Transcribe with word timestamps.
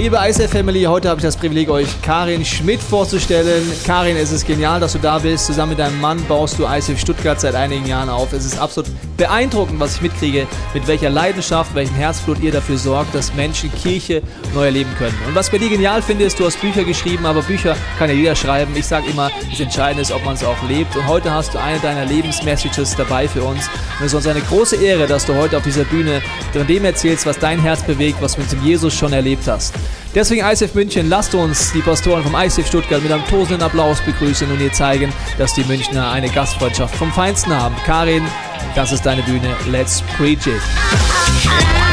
Liebe 0.00 0.16
ICF 0.18 0.50
Family, 0.50 0.84
heute 0.84 1.10
habe 1.10 1.20
ich 1.20 1.24
das 1.24 1.36
Privileg, 1.36 1.68
euch 1.68 2.00
Karin 2.00 2.42
Schmidt 2.42 2.80
vorzustellen. 2.80 3.62
Karin, 3.84 4.16
es 4.16 4.32
ist 4.32 4.46
genial, 4.46 4.80
dass 4.80 4.94
du 4.94 4.98
da 4.98 5.18
bist. 5.18 5.44
Zusammen 5.44 5.72
mit 5.72 5.78
deinem 5.78 6.00
Mann 6.00 6.24
baust 6.26 6.58
du 6.58 6.64
ICF 6.64 6.98
Stuttgart 6.98 7.38
seit 7.38 7.54
einigen 7.54 7.84
Jahren 7.84 8.08
auf. 8.08 8.32
Es 8.32 8.46
ist 8.46 8.58
absolut 8.58 8.90
beeindruckend, 9.18 9.78
was 9.78 9.96
ich 9.96 10.00
mitkriege, 10.00 10.46
mit 10.72 10.86
welcher 10.86 11.10
Leidenschaft, 11.10 11.74
welchem 11.74 11.96
Herzblut 11.96 12.40
ihr 12.40 12.50
dafür 12.50 12.78
sorgt, 12.78 13.14
dass 13.14 13.34
Menschen 13.34 13.70
Kirche 13.74 14.22
neu 14.54 14.64
erleben 14.64 14.88
können. 14.96 15.14
Und 15.28 15.34
was 15.34 15.50
bei 15.50 15.58
dir 15.58 15.68
genial 15.68 16.00
finde, 16.00 16.24
ist, 16.24 16.40
du 16.40 16.46
hast 16.46 16.58
Bücher 16.62 16.84
geschrieben, 16.84 17.26
aber 17.26 17.42
Bücher 17.42 17.76
kann 17.98 18.08
ja 18.08 18.16
jeder 18.16 18.34
schreiben. 18.34 18.72
Ich 18.74 18.86
sage 18.86 19.10
immer, 19.10 19.30
das 19.50 19.60
Entscheidende 19.60 20.00
ist, 20.00 20.12
ob 20.12 20.24
man 20.24 20.32
es 20.32 20.42
auch 20.42 20.56
lebt. 20.66 20.96
Und 20.96 21.06
heute 21.08 21.30
hast 21.30 21.52
du 21.52 21.58
eine 21.58 21.78
deiner 21.78 22.06
Lebensmessages 22.06 22.96
dabei 22.96 23.28
für 23.28 23.42
uns. 23.42 23.68
Und 23.98 24.06
es 24.06 24.06
ist 24.06 24.14
uns 24.14 24.26
eine 24.26 24.40
große 24.40 24.76
Ehre, 24.76 25.06
dass 25.06 25.26
du 25.26 25.34
heute 25.34 25.58
auf 25.58 25.62
dieser 25.62 25.84
Bühne 25.84 26.22
von 26.54 26.66
dem 26.66 26.86
erzählst, 26.86 27.26
was 27.26 27.38
dein 27.38 27.60
Herz 27.60 27.82
bewegt, 27.82 28.22
was 28.22 28.36
du 28.36 28.40
mit 28.40 28.50
dem 28.50 28.64
Jesus 28.64 28.94
schon 28.94 29.12
erlebt 29.12 29.46
hast. 29.46 29.74
Deswegen 30.14 30.44
ICF 30.44 30.74
München, 30.74 31.08
lasst 31.08 31.34
uns 31.34 31.72
die 31.72 31.80
Pastoren 31.80 32.22
vom 32.22 32.34
ICF 32.34 32.66
Stuttgart 32.66 33.02
mit 33.02 33.12
einem 33.12 33.24
tosenden 33.26 33.62
Applaus 33.62 34.00
begrüßen 34.00 34.50
und 34.50 34.60
ihr 34.60 34.72
zeigen, 34.72 35.12
dass 35.38 35.54
die 35.54 35.64
Münchner 35.64 36.10
eine 36.10 36.28
Gastfreundschaft 36.28 36.94
vom 36.96 37.12
Feinsten 37.12 37.54
haben. 37.54 37.76
Karin, 37.86 38.26
das 38.74 38.92
ist 38.92 39.06
deine 39.06 39.22
Bühne. 39.22 39.54
Let's 39.68 40.02
preach 40.16 40.46
it. 40.46 41.89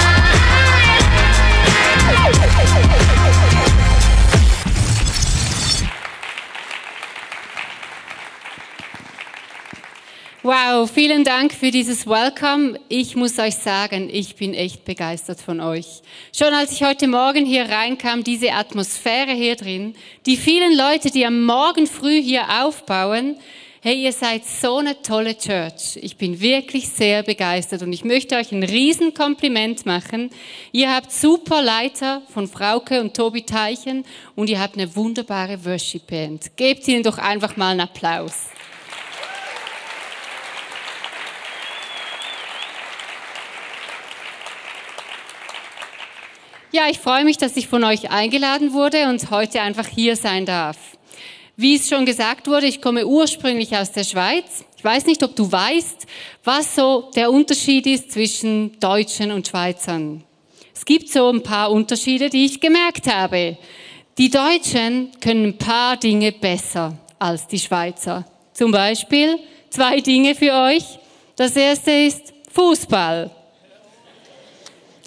Wow, 10.43 10.87
vielen 10.87 11.23
Dank 11.23 11.51
für 11.51 11.71
dieses 11.71 12.05
Welcome. 12.05 12.79
Ich 12.89 13.15
muss 13.15 13.39
euch 13.39 13.55
sagen, 13.55 14.07
ich 14.11 14.35
bin 14.35 14.53
echt 14.53 14.85
begeistert 14.85 15.41
von 15.41 15.59
euch. 15.59 16.03
Schon 16.31 16.53
als 16.53 16.73
ich 16.73 16.83
heute 16.83 17.07
Morgen 17.07 17.43
hier 17.43 17.67
reinkam, 17.67 18.23
diese 18.23 18.51
Atmosphäre 18.51 19.31
hier 19.31 19.55
drin, 19.55 19.95
die 20.27 20.37
vielen 20.37 20.77
Leute, 20.77 21.09
die 21.09 21.25
am 21.25 21.43
Morgen 21.43 21.87
früh 21.87 22.21
hier 22.21 22.43
aufbauen, 22.61 23.37
hey, 23.81 24.03
ihr 24.03 24.13
seid 24.13 24.45
so 24.45 24.77
eine 24.77 25.01
tolle 25.01 25.35
Church. 25.35 25.97
Ich 26.01 26.17
bin 26.17 26.39
wirklich 26.39 26.87
sehr 26.87 27.23
begeistert 27.23 27.81
und 27.81 27.91
ich 27.91 28.05
möchte 28.05 28.35
euch 28.35 28.51
ein 28.51 28.63
Riesenkompliment 28.63 29.87
machen. 29.87 30.29
Ihr 30.71 30.93
habt 30.93 31.11
super 31.11 31.63
Leiter 31.63 32.21
von 32.31 32.47
Frauke 32.47 33.01
und 33.01 33.15
Tobi 33.15 33.41
Teichen 33.41 34.05
und 34.35 34.51
ihr 34.51 34.59
habt 34.59 34.75
eine 34.75 34.95
wunderbare 34.95 35.65
Worship 35.65 36.05
Band. 36.05 36.55
Gebt 36.57 36.87
ihnen 36.87 37.01
doch 37.01 37.17
einfach 37.17 37.57
mal 37.57 37.71
einen 37.71 37.81
Applaus. 37.81 38.49
Ja, 46.77 46.87
ich 46.91 46.99
freue 46.99 47.25
mich, 47.25 47.39
dass 47.39 47.57
ich 47.57 47.67
von 47.67 47.83
euch 47.83 48.11
eingeladen 48.11 48.71
wurde 48.71 49.09
und 49.09 49.31
heute 49.31 49.61
einfach 49.61 49.87
hier 49.87 50.15
sein 50.15 50.45
darf. 50.45 50.77
Wie 51.55 51.73
es 51.73 51.89
schon 51.89 52.05
gesagt 52.05 52.45
wurde, 52.45 52.67
ich 52.67 52.83
komme 52.83 53.07
ursprünglich 53.07 53.75
aus 53.75 53.91
der 53.93 54.03
Schweiz. 54.03 54.63
Ich 54.77 54.83
weiß 54.83 55.07
nicht, 55.07 55.23
ob 55.23 55.35
du 55.35 55.51
weißt, 55.51 56.05
was 56.43 56.75
so 56.75 57.09
der 57.15 57.31
Unterschied 57.31 57.87
ist 57.87 58.11
zwischen 58.11 58.79
Deutschen 58.79 59.31
und 59.31 59.47
Schweizern. 59.47 60.23
Es 60.71 60.85
gibt 60.85 61.09
so 61.09 61.31
ein 61.31 61.41
paar 61.41 61.71
Unterschiede, 61.71 62.29
die 62.29 62.45
ich 62.45 62.61
gemerkt 62.61 63.11
habe. 63.11 63.57
Die 64.19 64.29
Deutschen 64.29 65.09
können 65.19 65.45
ein 65.45 65.57
paar 65.57 65.97
Dinge 65.97 66.31
besser 66.31 66.95
als 67.17 67.47
die 67.47 67.57
Schweizer. 67.57 68.23
Zum 68.53 68.69
Beispiel 68.69 69.39
zwei 69.71 69.99
Dinge 69.99 70.35
für 70.35 70.53
euch. 70.53 70.83
Das 71.37 71.55
erste 71.55 71.89
ist 71.89 72.35
Fußball. 72.53 73.31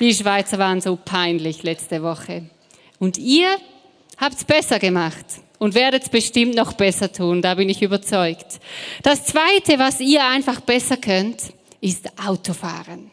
Die 0.01 0.15
Schweizer 0.15 0.59
waren 0.59 0.81
so 0.81 0.97
peinlich 0.97 1.63
letzte 1.63 2.03
Woche. 2.03 2.49
Und 2.99 3.19
ihr 3.19 3.49
habt's 4.17 4.45
besser 4.45 4.79
gemacht 4.79 5.27
und 5.59 5.75
werdet 5.75 6.05
es 6.05 6.09
bestimmt 6.09 6.55
noch 6.55 6.73
besser 6.73 7.13
tun, 7.13 7.43
da 7.43 7.55
bin 7.55 7.69
ich 7.69 7.83
überzeugt. 7.83 8.61
Das 9.03 9.27
Zweite, 9.27 9.79
was 9.79 10.01
ihr 10.01 10.27
einfach 10.27 10.61
besser 10.61 10.97
könnt, 10.97 11.53
ist 11.83 12.11
Autofahren. 12.27 13.11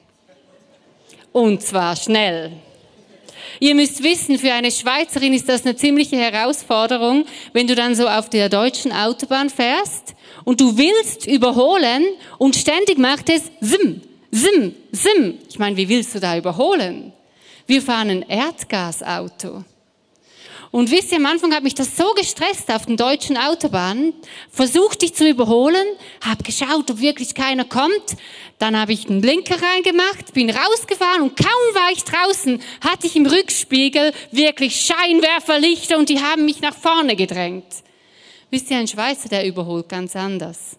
Und 1.34 1.62
zwar 1.62 1.96
schnell. 1.98 2.54
Ihr 3.60 3.76
müsst 3.76 4.02
wissen, 4.02 4.40
für 4.40 4.54
eine 4.54 4.72
Schweizerin 4.72 5.34
ist 5.34 5.50
das 5.50 5.66
eine 5.66 5.76
ziemliche 5.76 6.16
Herausforderung, 6.16 7.26
wenn 7.54 7.68
du 7.68 7.76
dann 7.76 7.96
so 7.96 8.08
auf 8.08 8.30
der 8.30 8.50
deutschen 8.50 8.92
Autobahn 8.94 9.50
fährst 9.50 10.16
und 10.46 10.62
du 10.62 10.78
willst 10.78 11.28
überholen 11.28 12.06
und 12.38 12.56
ständig 12.56 12.98
macht 12.98 13.30
es 13.30 13.44
Sim, 13.60 14.02
Sim, 14.32 14.76
Sim. 14.92 15.38
Ich 15.50 15.60
meine, 15.60 15.78
wie 15.78 15.90
willst 15.90 16.16
du 16.16 16.20
da 16.20 16.38
überholen? 16.38 17.14
Wir 17.66 17.82
fahren 17.82 18.10
ein 18.10 18.22
Erdgasauto. 18.24 19.64
Und 20.72 20.92
wisst 20.92 21.12
ihr, 21.12 21.18
am 21.18 21.26
Anfang 21.26 21.54
hat 21.54 21.64
mich 21.64 21.76
das 21.76 21.96
so 21.96 22.14
gestresst 22.14 22.70
auf 22.70 22.86
den 22.86 22.98
deutschen 22.98 23.38
Autobahnen. 23.38 24.14
Versucht 24.52 25.02
dich 25.02 25.14
zu 25.14 25.28
überholen, 25.28 25.86
habe 26.22 26.44
geschaut, 26.44 26.92
ob 26.92 27.00
wirklich 27.00 27.36
keiner 27.36 27.64
kommt. 27.64 28.18
Dann 28.60 28.78
habe 28.78 28.92
ich 28.92 29.10
einen 29.10 29.22
Blinker 29.22 29.62
reingemacht, 29.62 30.34
bin 30.34 30.50
rausgefahren 30.50 31.22
und 31.22 31.38
kaum 31.38 31.74
war 31.74 31.92
ich 31.92 32.04
draußen, 32.04 32.62
hatte 32.82 33.08
ich 33.08 33.16
im 33.16 33.26
Rückspiegel 33.26 34.12
wirklich 34.32 34.82
Scheinwerferlichter 34.82 35.98
und 35.98 36.10
die 36.10 36.22
haben 36.22 36.46
mich 36.46 36.62
nach 36.62 36.76
vorne 36.76 37.16
gedrängt. 37.16 37.68
Wisst 38.50 38.72
ihr, 38.72 38.78
ein 38.78 38.88
Schweizer, 38.88 39.30
der 39.30 39.46
überholt 39.46 39.90
ganz 39.90 40.16
anders. 40.16 40.78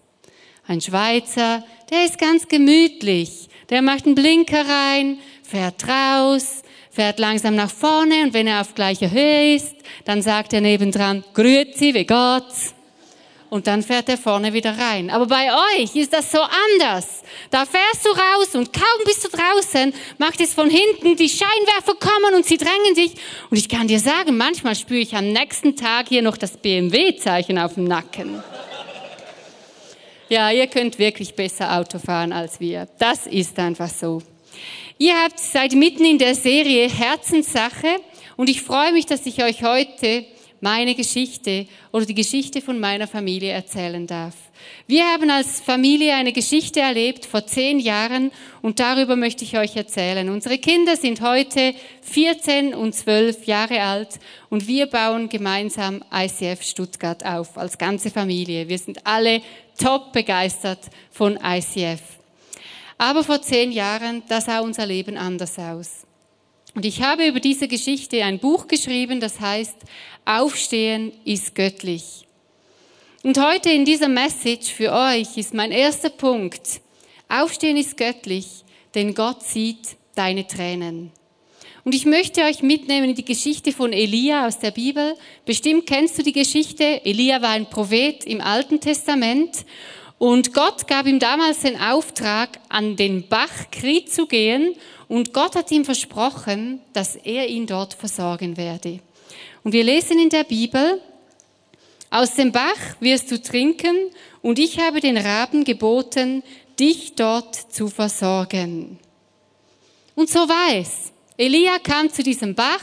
Ein 0.69 0.83
Schweizer, 0.83 1.65
der 1.91 2.05
ist 2.05 2.19
ganz 2.19 2.47
gemütlich. 2.47 3.49
Der 3.71 3.81
macht 3.81 4.05
einen 4.05 4.15
Blinker 4.15 4.67
rein, 4.69 5.19
fährt 5.43 5.89
raus, 5.89 6.63
fährt 6.91 7.19
langsam 7.19 7.57
nach 7.57 7.71
vorne 7.71 8.23
und 8.23 8.35
wenn 8.35 8.47
er 8.47 8.61
auf 8.61 8.75
gleicher 8.75 9.11
Höhe 9.11 9.55
ist, 9.55 9.75
dann 10.05 10.21
sagt 10.21 10.53
er 10.53 10.61
nebendran, 10.61 11.25
Grüezi, 11.33 11.95
wie 11.95 12.05
geht's? 12.05 12.75
Und 13.49 13.67
dann 13.67 13.83
fährt 13.83 14.11
er 14.11 14.19
vorne 14.19 14.53
wieder 14.53 14.77
rein. 14.77 15.09
Aber 15.09 15.25
bei 15.25 15.49
euch 15.79 15.97
ist 15.97 16.13
das 16.13 16.31
so 16.31 16.39
anders. 16.39 17.23
Da 17.49 17.65
fährst 17.65 18.05
du 18.05 18.11
raus 18.11 18.55
und 18.55 18.71
kaum 18.75 19.05
bist 19.07 19.25
du 19.25 19.29
draußen, 19.29 19.95
macht 20.19 20.39
es 20.43 20.53
von 20.53 20.69
hinten, 20.69 21.17
die 21.17 21.31
Scheinwerfer 21.31 21.95
kommen 21.99 22.35
und 22.35 22.45
sie 22.45 22.59
drängen 22.59 22.95
dich. 22.95 23.15
Und 23.49 23.57
ich 23.57 23.71
kann 23.71 23.89
dir 23.89 24.01
sagen, 24.01 24.37
manchmal 24.37 24.75
spüre 24.75 25.01
ich 25.01 25.17
am 25.17 25.33
nächsten 25.33 25.77
Tag 25.77 26.09
hier 26.09 26.21
noch 26.21 26.37
das 26.37 26.59
BMW-Zeichen 26.59 27.59
auf 27.59 27.73
dem 27.73 27.85
Nacken. 27.85 28.43
Ja, 30.31 30.51
ihr 30.51 30.67
könnt 30.67 30.99
wirklich 30.99 31.35
besser 31.35 31.79
Auto 31.79 31.99
fahren 31.99 32.35
als 32.35 32.61
wir. 32.61 32.87
Das 32.99 33.27
ist 33.27 33.59
einfach 33.59 33.89
so. 33.89 34.21
Ihr 34.99 35.15
habt 35.15 35.39
seid 35.39 35.73
mitten 35.73 36.05
in 36.05 36.19
der 36.19 36.35
Serie 36.35 36.87
Herzenssache 36.91 37.97
und 38.37 38.51
ich 38.51 38.61
freue 38.61 38.93
mich, 38.93 39.07
dass 39.07 39.25
ich 39.25 39.43
euch 39.43 39.63
heute 39.63 40.27
meine 40.61 40.95
Geschichte 40.95 41.67
oder 41.93 42.05
die 42.05 42.15
Geschichte 42.15 42.61
von 42.61 42.79
meiner 42.79 43.07
Familie 43.07 43.53
erzählen 43.53 44.07
darf. 44.07 44.35
Wir 44.87 45.05
haben 45.07 45.31
als 45.31 45.61
Familie 45.61 46.15
eine 46.15 46.33
Geschichte 46.33 46.81
erlebt 46.81 47.25
vor 47.25 47.47
zehn 47.47 47.79
Jahren 47.79 48.31
und 48.61 48.81
darüber 48.81 49.17
möchte 49.17 49.45
ich 49.45 49.57
euch 49.57 49.77
erzählen. 49.77 50.29
Unsere 50.29 50.59
Kinder 50.59 50.97
sind 50.97 51.21
heute 51.21 51.75
14 52.03 52.75
und 52.75 52.95
12 52.95 53.47
Jahre 53.47 53.81
alt 53.81 54.19
und 54.51 54.67
wir 54.67 54.87
bauen 54.87 55.29
gemeinsam 55.29 56.03
ICF 56.13 56.63
Stuttgart 56.63 57.25
auf 57.25 57.57
als 57.57 57.79
ganze 57.79 58.11
Familie. 58.11 58.69
Wir 58.69 58.79
sind 58.79 59.07
alle 59.07 59.41
top 59.79 60.13
begeistert 60.13 60.91
von 61.11 61.39
ICF. 61.43 62.01
Aber 62.99 63.25
vor 63.25 63.41
zehn 63.41 63.73
Jahren, 63.73 64.23
da 64.29 64.41
sah 64.41 64.61
unser 64.61 64.85
Leben 64.85 65.17
anders 65.17 65.59
aus. 65.59 66.05
Und 66.75 66.85
ich 66.85 67.03
habe 67.03 67.27
über 67.27 67.41
diese 67.41 67.69
Geschichte 67.69 68.23
ein 68.23 68.39
Buch 68.39 68.69
geschrieben, 68.69 69.21
das 69.21 69.41
heißt 69.41 69.77
Aufstehen 70.25 71.13
ist 71.25 71.55
göttlich. 71.55 72.27
Und 73.23 73.39
heute 73.43 73.71
in 73.71 73.85
dieser 73.85 74.09
Message 74.09 74.73
für 74.73 74.93
euch 74.93 75.37
ist 75.37 75.55
mein 75.55 75.73
erster 75.73 76.11
Punkt. 76.11 76.81
Aufstehen 77.29 77.77
ist 77.77 77.97
göttlich, 77.97 78.65
denn 78.95 79.15
Gott 79.15 79.43
sieht 79.43 79.97
deine 80.15 80.47
Tränen. 80.47 81.11
Und 81.89 81.95
ich 81.95 82.05
möchte 82.05 82.43
euch 82.43 82.61
mitnehmen 82.61 83.09
in 83.09 83.15
die 83.15 83.25
Geschichte 83.25 83.73
von 83.73 83.95
Elia 83.95 84.47
aus 84.47 84.59
der 84.59 84.73
Bibel. 84.73 85.15
Bestimmt 85.47 85.87
kennst 85.87 86.19
du 86.19 86.23
die 86.23 86.35
Geschichte. 86.35 86.85
Elia 87.07 87.41
war 87.41 87.49
ein 87.49 87.65
Prophet 87.65 88.25
im 88.25 88.43
Alten 88.43 88.79
Testament. 88.79 89.65
Und 90.19 90.53
Gott 90.53 90.87
gab 90.87 91.07
ihm 91.07 91.19
damals 91.19 91.61
den 91.61 91.81
Auftrag, 91.81 92.59
an 92.69 92.97
den 92.97 93.27
Bach 93.27 93.71
Krit 93.71 94.13
zu 94.13 94.27
gehen. 94.27 94.75
Und 95.09 95.33
Gott 95.33 95.57
hat 95.57 95.71
ihm 95.71 95.87
versprochen, 95.87 96.83
dass 96.93 97.17
er 97.17 97.49
ihn 97.49 97.67
dort 97.67 97.95
versorgen 97.95 98.59
werde. 98.59 99.01
Und 99.65 99.73
wir 99.73 99.83
lesen 99.83 100.19
in 100.19 100.29
der 100.29 100.45
Bibel, 100.45 101.01
aus 102.11 102.35
dem 102.35 102.53
Bach 102.53 103.01
wirst 103.01 103.31
du 103.31 103.41
trinken 103.41 103.97
und 104.43 104.59
ich 104.59 104.79
habe 104.79 105.01
den 105.01 105.17
Raben 105.17 105.65
geboten, 105.65 106.43
dich 106.79 107.15
dort 107.15 107.55
zu 107.55 107.89
versorgen. 107.89 108.99
Und 110.15 110.29
so 110.29 110.41
war 110.41 110.77
es. 110.77 111.13
Elia 111.41 111.79
kam 111.79 112.11
zu 112.13 112.25
diesem 112.25 112.57
Bach. 112.57 112.83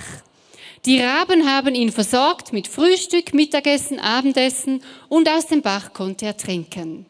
Die 0.86 1.02
Raben 1.02 1.46
haben 1.46 1.76
ihn 1.76 1.92
versorgt 1.92 2.54
mit 2.54 2.70
Frühstück, 2.70 3.34
Mittagessen, 3.34 4.00
Abendessen 4.00 4.82
und 5.10 5.28
aus 5.28 5.48
dem 5.48 5.62
Bach 5.62 5.92
konnte 5.92 6.26
er 6.26 6.38
trinken. 6.38 7.06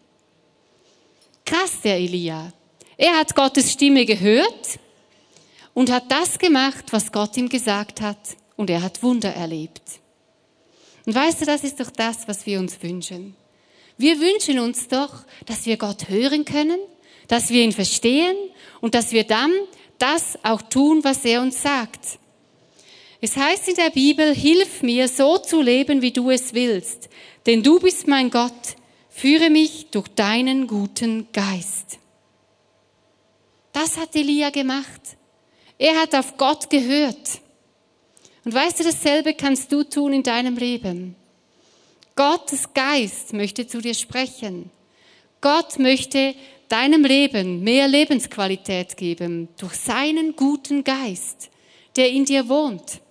Krass, 1.46 1.82
der 1.84 1.98
Elia. 1.98 2.52
Er 2.98 3.16
hat 3.20 3.36
Gottes 3.36 3.72
Stimme 3.72 4.08
gehört 4.08 4.80
und 5.76 5.92
hat 5.92 6.12
das 6.12 6.40
gemacht, 6.40 6.86
was 6.90 7.12
Gott 7.12 7.38
ihm 7.38 7.48
gesagt 7.48 8.02
hat 8.02 8.18
und 8.56 8.72
er 8.72 8.82
hat 8.82 9.04
Wunder 9.04 9.30
erlebt. 9.30 9.84
Und 11.06 11.14
weißt 11.14 11.42
du, 11.42 11.46
das 11.46 11.64
ist 11.64 11.80
doch 11.80 11.92
das, 11.92 12.28
was 12.28 12.48
wir 12.48 12.60
uns 12.60 12.82
wünschen. 12.82 13.36
Wir 14.00 14.20
wünschen 14.20 14.58
uns 14.58 14.88
doch, 14.88 15.14
dass 15.46 15.68
wir 15.68 15.78
Gott 15.78 16.10
hören 16.10 16.44
können, 16.44 16.80
dass 17.28 17.52
wir 17.52 17.62
ihn 17.62 17.72
verstehen 17.72 18.36
und 18.82 18.96
dass 18.96 19.12
wir 19.12 19.26
dann 19.26 19.52
das 20.00 20.38
auch 20.44 20.62
tun, 20.62 21.04
was 21.04 21.24
er 21.26 21.42
uns 21.42 21.62
sagt. 21.62 22.20
Es 23.22 23.38
heißt 23.38 23.70
in 23.70 23.76
der 23.76 23.90
Bibel, 23.90 24.36
hilf 24.36 24.82
mir, 24.84 25.08
so 25.08 25.38
zu 25.38 25.62
leben, 25.62 26.02
wie 26.02 26.12
du 26.12 26.30
es 26.30 26.54
willst, 26.54 27.10
denn 27.46 27.64
du 27.64 27.80
bist 27.80 28.08
mein 28.08 28.30
Gott, 28.30 28.76
führe 29.10 29.50
mich 29.50 29.88
durch 29.92 30.08
deinen 30.10 30.68
guten 30.68 31.28
Geist. 31.32 32.00
Das 33.72 33.98
hat 33.98 34.16
Elia 34.16 34.52
gemacht. 34.52 35.02
Er 35.78 36.00
hat 36.00 36.16
auf 36.16 36.38
Gott 36.38 36.70
gehört. 36.70 37.42
Und 38.46 38.54
weißt 38.54 38.80
du, 38.80 38.84
dasselbe 38.84 39.34
kannst 39.34 39.72
du 39.72 39.84
tun 39.84 40.14
in 40.14 40.24
deinem 40.24 40.56
Leben. 40.56 41.16
Gottes 42.16 42.74
Geist 42.74 43.34
möchte 43.34 43.68
zu 43.68 43.82
dir 43.82 43.94
sprechen. 43.94 44.72
Gott 45.42 45.80
möchte 45.80 46.36
deinem 46.70 47.04
Leben 47.04 47.64
mehr 47.64 47.88
Lebensqualität 47.88 48.98
geben 48.98 49.50
durch 49.58 49.76
seinen 49.76 50.36
guten 50.36 50.84
Geist, 50.84 51.50
der 51.96 52.10
in 52.10 52.26
dir 52.26 52.50
wohnt. 52.50 53.02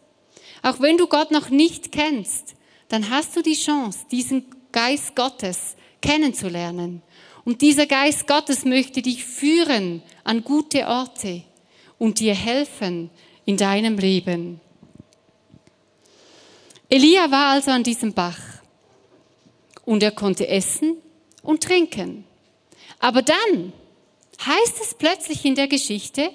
Auch 0.62 0.80
wenn 0.80 0.96
du 0.96 1.06
Gott 1.06 1.30
noch 1.30 1.50
nicht 1.50 1.92
kennst, 1.92 2.54
dann 2.88 3.10
hast 3.10 3.36
du 3.36 3.42
die 3.42 3.54
Chance, 3.54 4.00
diesen 4.10 4.46
Geist 4.72 5.14
Gottes 5.14 5.76
kennenzulernen. 6.00 7.02
Und 7.44 7.60
dieser 7.60 7.86
Geist 7.86 8.26
Gottes 8.26 8.64
möchte 8.64 9.02
dich 9.02 9.24
führen 9.24 10.02
an 10.24 10.42
gute 10.42 10.86
Orte 10.86 11.42
und 11.98 12.20
dir 12.20 12.34
helfen 12.34 13.10
in 13.44 13.56
deinem 13.56 13.98
Leben. 13.98 14.60
Elia 16.88 17.30
war 17.30 17.52
also 17.52 17.70
an 17.70 17.82
diesem 17.82 18.12
Bach 18.12 18.38
und 19.84 20.02
er 20.02 20.12
konnte 20.12 20.48
essen 20.48 20.96
und 21.42 21.62
trinken. 21.62 22.24
Aber 23.04 23.20
dann 23.20 23.72
heißt 24.40 24.80
es 24.80 24.94
plötzlich 24.94 25.44
in 25.44 25.54
der 25.54 25.68
Geschichte, 25.68 26.30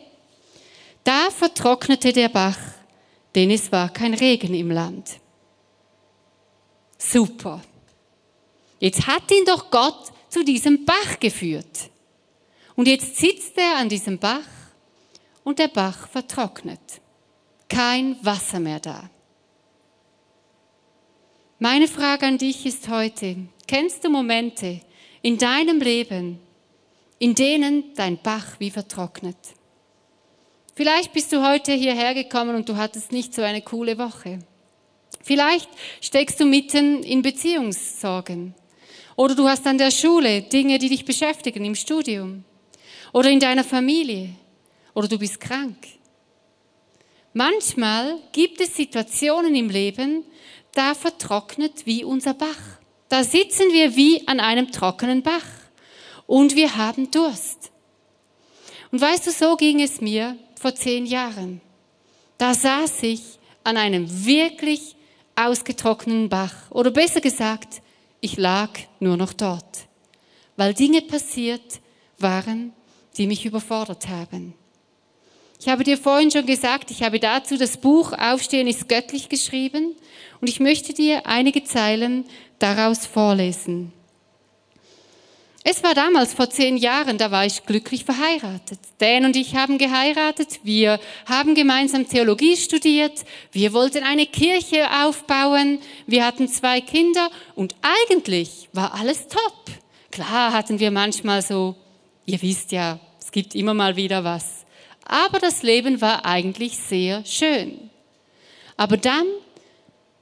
da 1.04 1.32
vertrocknete 1.32 2.14
der 2.14 2.30
Bach 2.30 2.58
denn 3.36 3.52
es 3.52 3.72
war 3.72 3.90
kein 3.90 4.14
Regen 4.14 4.54
im 4.54 4.72
Land. 4.72 5.20
Super. 6.98 7.62
Jetzt 8.80 9.08
hat 9.08 9.30
ihn 9.32 9.46
doch 9.46 9.70
Gott 9.70 10.12
zu 10.30 10.44
diesem 10.44 10.86
Bach 10.86 11.20
geführt. 11.20 11.90
Und 12.76 12.88
jetzt 12.88 13.18
sitzt 13.18 13.58
er 13.58 13.78
an 13.78 13.90
diesem 13.90 14.18
Bach 14.18 14.48
und 15.44 15.60
der 15.60 15.68
Bach 15.68 16.08
vertrocknet. 16.08 16.80
Kein 17.68 18.18
Wasser 18.24 18.60
mehr 18.60 18.80
da. 18.80 19.10
Meine 21.60 21.88
Frage 21.88 22.26
an 22.26 22.38
dich 22.38 22.66
ist 22.66 22.88
heute, 22.88 23.36
kennst 23.68 24.04
du 24.04 24.10
Momente 24.10 24.82
in 25.22 25.38
deinem 25.38 25.80
Leben, 25.82 26.40
in 27.20 27.36
denen 27.36 27.94
dein 27.96 28.18
Bach 28.22 28.60
wie 28.60 28.72
vertrocknet? 28.72 29.38
Vielleicht 30.74 31.12
bist 31.12 31.34
du 31.34 31.46
heute 31.46 31.74
hierher 31.74 32.14
gekommen 32.14 32.56
und 32.56 32.70
du 32.70 32.78
hattest 32.78 33.12
nicht 33.12 33.34
so 33.34 33.42
eine 33.42 33.62
coole 33.62 33.98
Woche. 33.98 34.40
Vielleicht 35.22 35.70
steckst 36.00 36.40
du 36.40 36.46
mitten 36.46 37.04
in 37.04 37.22
Beziehungssorgen. 37.22 38.56
Oder 39.18 39.36
du 39.36 39.48
hast 39.50 39.68
an 39.68 39.78
der 39.78 39.92
Schule 39.92 40.44
Dinge, 40.44 40.80
die 40.80 40.88
dich 40.88 41.04
beschäftigen 41.04 41.66
im 41.66 41.76
Studium. 41.76 42.46
Oder 43.12 43.30
in 43.30 43.42
deiner 43.42 43.66
Familie. 43.66 44.30
Oder 44.94 45.10
du 45.10 45.20
bist 45.20 45.42
krank. 45.42 45.76
Manchmal 47.34 48.18
gibt 48.32 48.62
es 48.62 48.76
Situationen 48.76 49.56
im 49.56 49.70
Leben, 49.70 50.24
da 50.74 50.96
vertrocknet 50.96 51.86
wie 51.86 52.04
unser 52.06 52.34
Bach. 52.34 52.80
Da 53.10 53.24
sitzen 53.24 53.72
wir 53.74 53.96
wie 53.96 54.26
an 54.28 54.40
einem 54.40 54.72
trockenen 54.72 55.22
Bach. 55.22 55.59
Und 56.30 56.56
wir 56.56 56.78
haben 56.78 57.10
Durst. 57.10 57.72
Und 58.92 59.02
weißt 59.02 59.26
du, 59.26 59.32
so 59.32 59.56
ging 59.56 59.82
es 59.82 60.00
mir 60.00 60.38
vor 60.62 60.76
zehn 60.76 61.08
Jahren. 61.08 61.60
Da 62.38 62.54
saß 62.54 63.02
ich 63.02 63.40
an 63.64 63.78
einem 63.78 64.28
wirklich 64.28 64.96
ausgetrockneten 65.36 66.30
Bach. 66.30 66.54
Oder 66.70 66.92
besser 66.92 67.20
gesagt, 67.20 67.82
ich 68.22 68.38
lag 68.38 68.70
nur 69.00 69.18
noch 69.18 69.34
dort, 69.34 69.88
weil 70.56 70.76
Dinge 70.76 71.02
passiert 71.02 71.82
waren, 72.20 72.74
die 73.18 73.26
mich 73.26 73.44
überfordert 73.44 74.08
haben. 74.08 74.54
Ich 75.60 75.68
habe 75.68 75.84
dir 75.84 75.98
vorhin 75.98 76.30
schon 76.30 76.46
gesagt, 76.46 76.92
ich 76.92 77.02
habe 77.02 77.20
dazu 77.20 77.58
das 77.58 77.78
Buch 77.78 78.14
Aufstehen 78.14 78.68
ist 78.68 78.88
göttlich 78.88 79.30
geschrieben 79.30 79.96
und 80.42 80.48
ich 80.48 80.60
möchte 80.60 80.94
dir 80.94 81.26
einige 81.26 81.64
Zeilen 81.64 82.26
daraus 82.60 83.08
vorlesen. 83.08 83.94
Es 85.64 85.84
war 85.84 85.94
damals 85.94 86.34
vor 86.34 86.50
zehn 86.50 86.78
Jahren, 86.78 87.18
da 87.18 87.32
war 87.32 87.46
ich 87.46 87.66
glücklich 87.66 88.06
verheiratet. 88.06 88.80
Dan 89.00 89.26
und 89.26 89.36
ich 89.36 89.56
haben 89.56 89.78
geheiratet, 89.78 90.62
wir 90.64 91.00
haben 91.26 91.54
gemeinsam 91.54 92.08
Theologie 92.08 92.56
studiert, 92.56 93.26
wir 93.52 93.74
wollten 93.74 94.04
eine 94.04 94.26
Kirche 94.26 94.88
aufbauen, 95.04 95.80
wir 96.08 96.26
hatten 96.26 96.48
zwei 96.48 96.80
Kinder 96.80 97.30
und 97.56 97.76
eigentlich 97.82 98.70
war 98.72 98.94
alles 98.94 99.28
top. 99.28 99.66
Klar 100.12 100.54
hatten 100.54 100.80
wir 100.80 100.92
manchmal 100.92 101.42
so, 101.42 101.76
ihr 102.26 102.42
wisst 102.42 102.72
ja, 102.72 103.00
es 103.20 103.32
gibt 103.32 103.54
immer 103.54 103.74
mal 103.74 103.96
wieder 103.96 104.24
was. 104.24 104.66
Aber 105.06 105.40
das 105.40 105.62
Leben 105.62 106.02
war 106.02 106.26
eigentlich 106.26 106.78
sehr 106.78 107.26
schön. 107.26 107.90
Aber 108.78 108.96
dann 108.96 109.26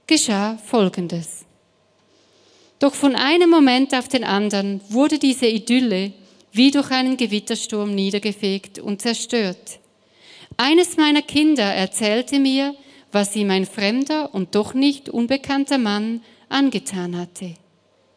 geschah 0.07 0.57
Folgendes. 0.57 1.37
Doch 2.79 2.94
von 2.94 3.15
einem 3.15 3.50
Moment 3.50 3.94
auf 3.94 4.07
den 4.07 4.24
anderen 4.24 4.81
wurde 4.89 5.19
diese 5.19 5.47
Idylle 5.47 6.13
wie 6.51 6.71
durch 6.71 6.91
einen 6.91 7.18
Gewittersturm 7.18 7.94
niedergefegt 7.94 8.79
und 8.79 9.01
zerstört. 9.01 9.79
Eines 10.57 10.97
meiner 10.97 11.21
Kinder 11.21 11.63
erzählte 11.63 12.39
mir, 12.39 12.75
was 13.12 13.35
ihm 13.35 13.51
ein 13.51 13.65
fremder 13.65 14.33
und 14.33 14.56
doch 14.56 14.74
nicht 14.74 15.09
unbekannter 15.09 15.77
Mann 15.77 16.21
angetan 16.50 17.17
hatte. 17.17 17.53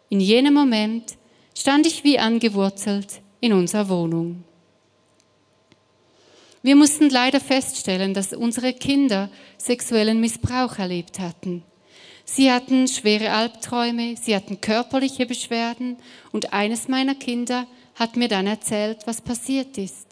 In 0.09 0.21
jenem 0.21 0.55
Moment 0.55 1.17
stand 1.57 1.87
ich 1.87 2.03
wie 2.03 2.19
angewurzelt 2.19 3.21
in 3.41 3.53
unserer 3.53 3.89
Wohnung. 3.89 4.45
Wir 6.63 6.77
mussten 6.77 7.09
leider 7.09 7.41
feststellen, 7.41 8.13
dass 8.13 8.33
unsere 8.33 8.73
Kinder 8.75 9.31
sexuellen 9.57 10.21
Missbrauch 10.21 10.79
erlebt 10.79 11.19
hatten. 11.19 11.63
Sie 12.33 12.53
hatten 12.53 12.87
schwere 12.87 13.33
Albträume, 13.33 14.15
sie 14.17 14.37
hatten 14.37 14.61
körperliche 14.61 15.27
Beschwerden 15.27 15.97
und 16.31 16.53
eines 16.53 16.87
meiner 16.87 17.17
Kinder 17.17 17.67
hat 17.97 18.15
mir 18.15 18.29
dann 18.29 18.47
erzählt, 18.47 18.99
was 19.07 19.21
passiert 19.21 19.77
ist. 19.77 20.07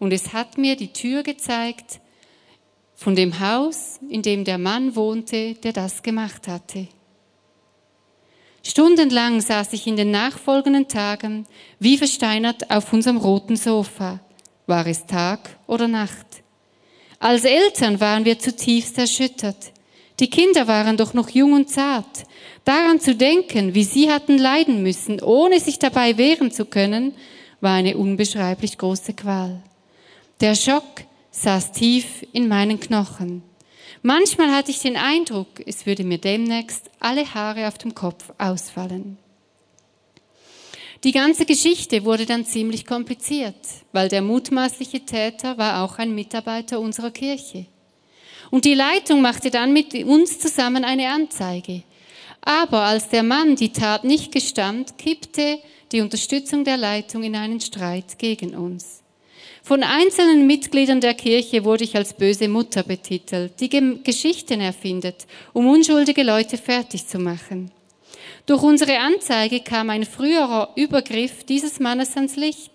Und 0.00 0.12
es 0.12 0.32
hat 0.32 0.58
mir 0.58 0.74
die 0.74 0.92
Tür 0.92 1.22
gezeigt 1.22 2.00
von 2.96 3.14
dem 3.14 3.38
Haus, 3.38 4.00
in 4.08 4.22
dem 4.22 4.42
der 4.44 4.58
Mann 4.58 4.96
wohnte, 4.96 5.54
der 5.54 5.72
das 5.72 6.02
gemacht 6.02 6.48
hatte. 6.48 6.88
Stundenlang 8.64 9.40
saß 9.40 9.72
ich 9.72 9.86
in 9.86 9.96
den 9.96 10.10
nachfolgenden 10.10 10.88
Tagen 10.88 11.46
wie 11.78 11.96
versteinert 11.96 12.72
auf 12.72 12.92
unserem 12.92 13.18
roten 13.18 13.54
Sofa. 13.54 14.18
War 14.66 14.88
es 14.88 15.06
Tag 15.06 15.58
oder 15.68 15.86
Nacht? 15.86 16.26
Als 17.20 17.44
Eltern 17.44 18.00
waren 18.00 18.24
wir 18.24 18.40
zutiefst 18.40 18.98
erschüttert. 18.98 19.72
Die 20.20 20.30
Kinder 20.30 20.68
waren 20.68 20.96
doch 20.96 21.14
noch 21.14 21.30
jung 21.30 21.52
und 21.52 21.70
zart. 21.70 22.24
Daran 22.64 23.00
zu 23.00 23.14
denken, 23.14 23.74
wie 23.74 23.84
sie 23.84 24.10
hatten 24.10 24.38
leiden 24.38 24.82
müssen, 24.82 25.20
ohne 25.22 25.58
sich 25.58 25.78
dabei 25.78 26.18
wehren 26.18 26.50
zu 26.50 26.64
können, 26.64 27.14
war 27.60 27.74
eine 27.74 27.96
unbeschreiblich 27.96 28.78
große 28.78 29.14
Qual. 29.14 29.62
Der 30.40 30.54
Schock 30.54 31.04
saß 31.30 31.72
tief 31.72 32.26
in 32.32 32.48
meinen 32.48 32.78
Knochen. 32.78 33.42
Manchmal 34.02 34.50
hatte 34.50 34.70
ich 34.70 34.80
den 34.80 34.96
Eindruck, 34.96 35.48
es 35.64 35.86
würde 35.86 36.02
mir 36.02 36.18
demnächst 36.18 36.90
alle 36.98 37.34
Haare 37.34 37.68
auf 37.68 37.78
dem 37.78 37.94
Kopf 37.94 38.32
ausfallen. 38.38 39.16
Die 41.04 41.12
ganze 41.12 41.46
Geschichte 41.46 42.04
wurde 42.04 42.26
dann 42.26 42.44
ziemlich 42.44 42.86
kompliziert, 42.86 43.56
weil 43.92 44.08
der 44.08 44.22
mutmaßliche 44.22 45.00
Täter 45.00 45.58
war 45.58 45.84
auch 45.84 45.98
ein 45.98 46.14
Mitarbeiter 46.14 46.78
unserer 46.78 47.10
Kirche. 47.10 47.66
Und 48.52 48.66
die 48.66 48.74
Leitung 48.74 49.22
machte 49.22 49.50
dann 49.50 49.72
mit 49.72 49.94
uns 50.04 50.38
zusammen 50.38 50.84
eine 50.84 51.08
Anzeige. 51.08 51.84
Aber 52.42 52.82
als 52.82 53.08
der 53.08 53.22
Mann 53.22 53.56
die 53.56 53.72
Tat 53.72 54.04
nicht 54.04 54.30
gestand, 54.30 54.98
kippte 54.98 55.58
die 55.90 56.02
Unterstützung 56.02 56.62
der 56.62 56.76
Leitung 56.76 57.22
in 57.22 57.34
einen 57.34 57.62
Streit 57.62 58.18
gegen 58.18 58.54
uns. 58.54 59.02
Von 59.62 59.82
einzelnen 59.82 60.46
Mitgliedern 60.46 61.00
der 61.00 61.14
Kirche 61.14 61.64
wurde 61.64 61.84
ich 61.84 61.96
als 61.96 62.12
böse 62.12 62.46
Mutter 62.46 62.82
betitelt, 62.82 63.58
die 63.58 63.70
Geschichten 64.04 64.60
erfindet, 64.60 65.26
um 65.54 65.66
unschuldige 65.66 66.22
Leute 66.22 66.58
fertig 66.58 67.06
zu 67.06 67.18
machen. 67.18 67.70
Durch 68.44 68.62
unsere 68.62 68.98
Anzeige 68.98 69.60
kam 69.60 69.88
ein 69.88 70.04
früherer 70.04 70.72
Übergriff 70.76 71.44
dieses 71.44 71.80
Mannes 71.80 72.16
ans 72.16 72.36
Licht. 72.36 72.72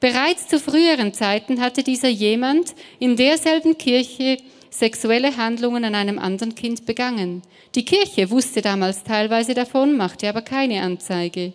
Bereits 0.00 0.48
zu 0.48 0.58
früheren 0.58 1.12
Zeiten 1.12 1.60
hatte 1.60 1.82
dieser 1.82 2.08
jemand 2.08 2.74
in 2.98 3.14
derselben 3.14 3.76
Kirche 3.76 4.38
sexuelle 4.70 5.36
Handlungen 5.36 5.84
an 5.84 5.94
einem 5.94 6.18
anderen 6.18 6.54
Kind 6.54 6.86
begangen. 6.86 7.42
Die 7.74 7.84
Kirche 7.84 8.30
wusste 8.30 8.62
damals 8.62 9.04
teilweise 9.04 9.54
davon, 9.54 9.96
machte 9.96 10.28
aber 10.28 10.42
keine 10.42 10.82
Anzeige. 10.82 11.52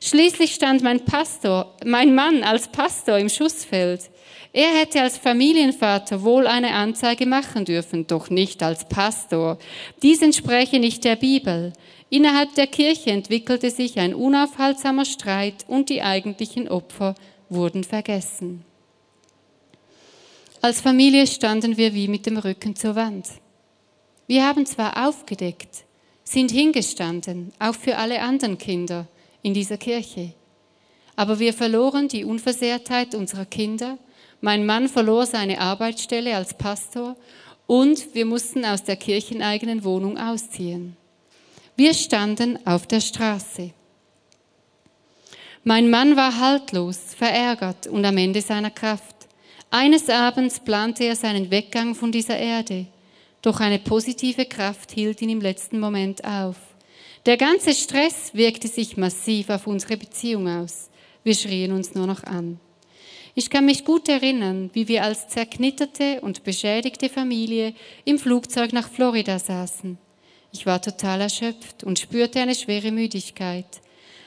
Schließlich 0.00 0.54
stand 0.54 0.82
mein 0.82 1.04
Pastor, 1.04 1.74
mein 1.84 2.14
Mann 2.14 2.42
als 2.42 2.68
Pastor 2.68 3.18
im 3.18 3.28
Schussfeld. 3.28 4.02
Er 4.52 4.68
hätte 4.68 5.00
als 5.00 5.18
Familienvater 5.18 6.22
wohl 6.22 6.46
eine 6.46 6.72
Anzeige 6.72 7.26
machen 7.26 7.64
dürfen, 7.64 8.06
doch 8.06 8.30
nicht 8.30 8.62
als 8.62 8.88
Pastor. 8.88 9.58
Dies 10.02 10.22
entspräche 10.22 10.78
nicht 10.78 11.04
der 11.04 11.16
Bibel. 11.16 11.72
Innerhalb 12.08 12.54
der 12.54 12.66
Kirche 12.66 13.10
entwickelte 13.10 13.70
sich 13.70 13.98
ein 13.98 14.14
unaufhaltsamer 14.14 15.04
Streit 15.04 15.64
und 15.66 15.88
die 15.88 16.02
eigentlichen 16.02 16.68
Opfer 16.68 17.14
wurden 17.48 17.84
vergessen. 17.84 18.65
Als 20.66 20.80
Familie 20.80 21.28
standen 21.28 21.76
wir 21.76 21.94
wie 21.94 22.08
mit 22.08 22.26
dem 22.26 22.38
Rücken 22.38 22.74
zur 22.74 22.96
Wand. 22.96 23.28
Wir 24.26 24.44
haben 24.44 24.66
zwar 24.66 25.06
aufgedeckt, 25.06 25.84
sind 26.24 26.50
hingestanden, 26.50 27.52
auch 27.60 27.76
für 27.76 27.96
alle 27.98 28.20
anderen 28.20 28.58
Kinder 28.58 29.06
in 29.42 29.54
dieser 29.54 29.76
Kirche, 29.76 30.32
aber 31.14 31.38
wir 31.38 31.54
verloren 31.54 32.08
die 32.08 32.24
Unversehrtheit 32.24 33.14
unserer 33.14 33.44
Kinder, 33.44 33.96
mein 34.40 34.66
Mann 34.66 34.88
verlor 34.88 35.24
seine 35.26 35.60
Arbeitsstelle 35.60 36.34
als 36.34 36.54
Pastor 36.54 37.14
und 37.68 38.16
wir 38.16 38.26
mussten 38.26 38.64
aus 38.64 38.82
der 38.82 38.96
kircheneigenen 38.96 39.84
Wohnung 39.84 40.18
ausziehen. 40.18 40.96
Wir 41.76 41.94
standen 41.94 42.58
auf 42.66 42.88
der 42.88 43.00
Straße. 43.00 43.70
Mein 45.62 45.90
Mann 45.90 46.16
war 46.16 46.40
haltlos, 46.40 46.98
verärgert 47.16 47.86
und 47.86 48.04
am 48.04 48.16
Ende 48.16 48.40
seiner 48.40 48.70
Kraft. 48.70 49.15
Eines 49.78 50.08
Abends 50.08 50.58
plante 50.58 51.04
er 51.04 51.16
seinen 51.16 51.50
Weggang 51.50 51.94
von 51.94 52.10
dieser 52.10 52.38
Erde, 52.38 52.86
doch 53.42 53.60
eine 53.60 53.78
positive 53.78 54.46
Kraft 54.46 54.90
hielt 54.90 55.20
ihn 55.20 55.28
im 55.28 55.42
letzten 55.42 55.80
Moment 55.80 56.24
auf. 56.24 56.56
Der 57.26 57.36
ganze 57.36 57.74
Stress 57.74 58.30
wirkte 58.32 58.68
sich 58.68 58.96
massiv 58.96 59.50
auf 59.50 59.66
unsere 59.66 59.98
Beziehung 59.98 60.48
aus. 60.48 60.88
Wir 61.24 61.34
schrien 61.34 61.72
uns 61.72 61.94
nur 61.94 62.06
noch 62.06 62.24
an. 62.24 62.58
Ich 63.34 63.50
kann 63.50 63.66
mich 63.66 63.84
gut 63.84 64.08
erinnern, 64.08 64.70
wie 64.72 64.88
wir 64.88 65.04
als 65.04 65.28
zerknitterte 65.28 66.22
und 66.22 66.42
beschädigte 66.42 67.10
Familie 67.10 67.74
im 68.06 68.18
Flugzeug 68.18 68.72
nach 68.72 68.88
Florida 68.88 69.38
saßen. 69.38 69.98
Ich 70.54 70.64
war 70.64 70.80
total 70.80 71.20
erschöpft 71.20 71.84
und 71.84 71.98
spürte 71.98 72.40
eine 72.40 72.54
schwere 72.54 72.92
Müdigkeit. 72.92 73.82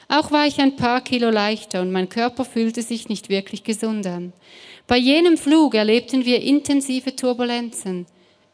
Auch 0.06 0.32
war 0.32 0.44
ich 0.44 0.60
ein 0.60 0.74
paar 0.74 1.02
Kilo 1.02 1.30
leichter 1.30 1.82
und 1.82 1.92
mein 1.92 2.08
Körper 2.08 2.44
fühlte 2.44 2.82
sich 2.82 3.08
nicht 3.08 3.28
wirklich 3.28 3.62
gesund 3.62 4.06
an. 4.08 4.32
Bei 4.90 4.96
jenem 4.96 5.38
Flug 5.38 5.76
erlebten 5.76 6.24
wir 6.24 6.42
intensive 6.42 7.14
Turbulenzen. 7.14 8.06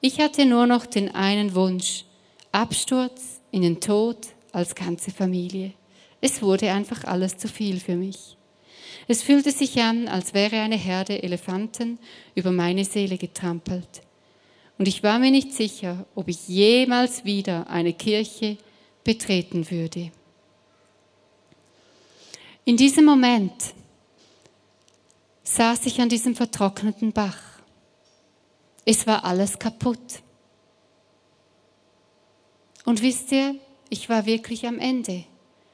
Ich 0.03 0.21
hatte 0.21 0.45
nur 0.45 0.67
noch 0.67 0.85
den 0.85 1.15
einen 1.15 1.55
Wunsch. 1.55 2.05
Absturz 2.53 3.41
in 3.53 3.63
den 3.63 3.81
Tod 3.81 4.19
als 4.53 4.75
ganze 4.75 5.11
Familie. 5.13 5.73
Es 6.21 6.43
wurde 6.43 6.71
einfach 6.71 7.05
alles 7.05 7.39
zu 7.39 7.49
viel 7.49 7.81
für 7.81 7.97
mich. 7.97 8.37
Es 9.09 9.23
fühlte 9.23 9.51
sich 9.51 9.81
an, 9.81 10.09
als 10.09 10.35
wäre 10.35 10.61
eine 10.61 10.77
Herde 10.77 11.23
Elefanten 11.23 11.99
über 12.35 12.53
meine 12.53 12.85
Seele 12.85 13.17
getrampelt. 13.17 14.03
Und 14.77 14.89
ich 14.89 15.03
war 15.03 15.19
mir 15.19 15.31
nicht 15.31 15.55
sicher, 15.55 16.05
ob 16.15 16.29
ich 16.29 16.49
jemals 16.49 17.25
wieder 17.25 17.71
eine 17.71 17.95
Kirche 17.95 18.59
betreten 19.05 19.71
würde. 19.71 20.13
In 22.67 22.77
diesem 22.77 23.07
Moment 23.07 23.73
saß 25.57 25.87
ich 25.87 26.03
an 26.03 26.11
diesem 26.11 26.37
vertrockneten 26.37 27.13
Bach. 27.13 27.39
Es 28.85 29.07
war 29.07 29.25
alles 29.25 29.59
kaputt. 29.59 30.21
Und 32.85 33.01
wisst 33.01 33.33
ihr, 33.33 33.57
ich 33.89 34.11
war 34.11 34.27
wirklich 34.27 34.67
am 34.67 34.79
Ende. 34.79 35.25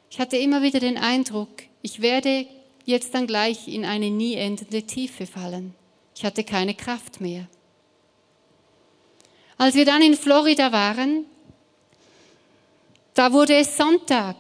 Ich 0.08 0.20
hatte 0.20 0.36
immer 0.36 0.62
wieder 0.62 0.78
den 0.78 0.98
Eindruck, 0.98 1.64
ich 1.82 2.00
werde 2.00 2.46
jetzt 2.84 3.12
dann 3.12 3.26
gleich 3.26 3.66
in 3.66 3.84
eine 3.84 4.10
nie 4.10 4.34
endende 4.34 4.84
Tiefe 4.84 5.26
fallen. 5.26 5.74
Ich 6.14 6.24
hatte 6.24 6.44
keine 6.44 6.74
Kraft 6.74 7.20
mehr. 7.20 7.48
Als 9.58 9.74
wir 9.74 9.84
dann 9.84 10.02
in 10.02 10.14
Florida 10.14 10.70
waren, 10.70 11.24
da 13.14 13.32
wurde 13.32 13.56
es 13.56 13.76
Sonntag 13.76 14.36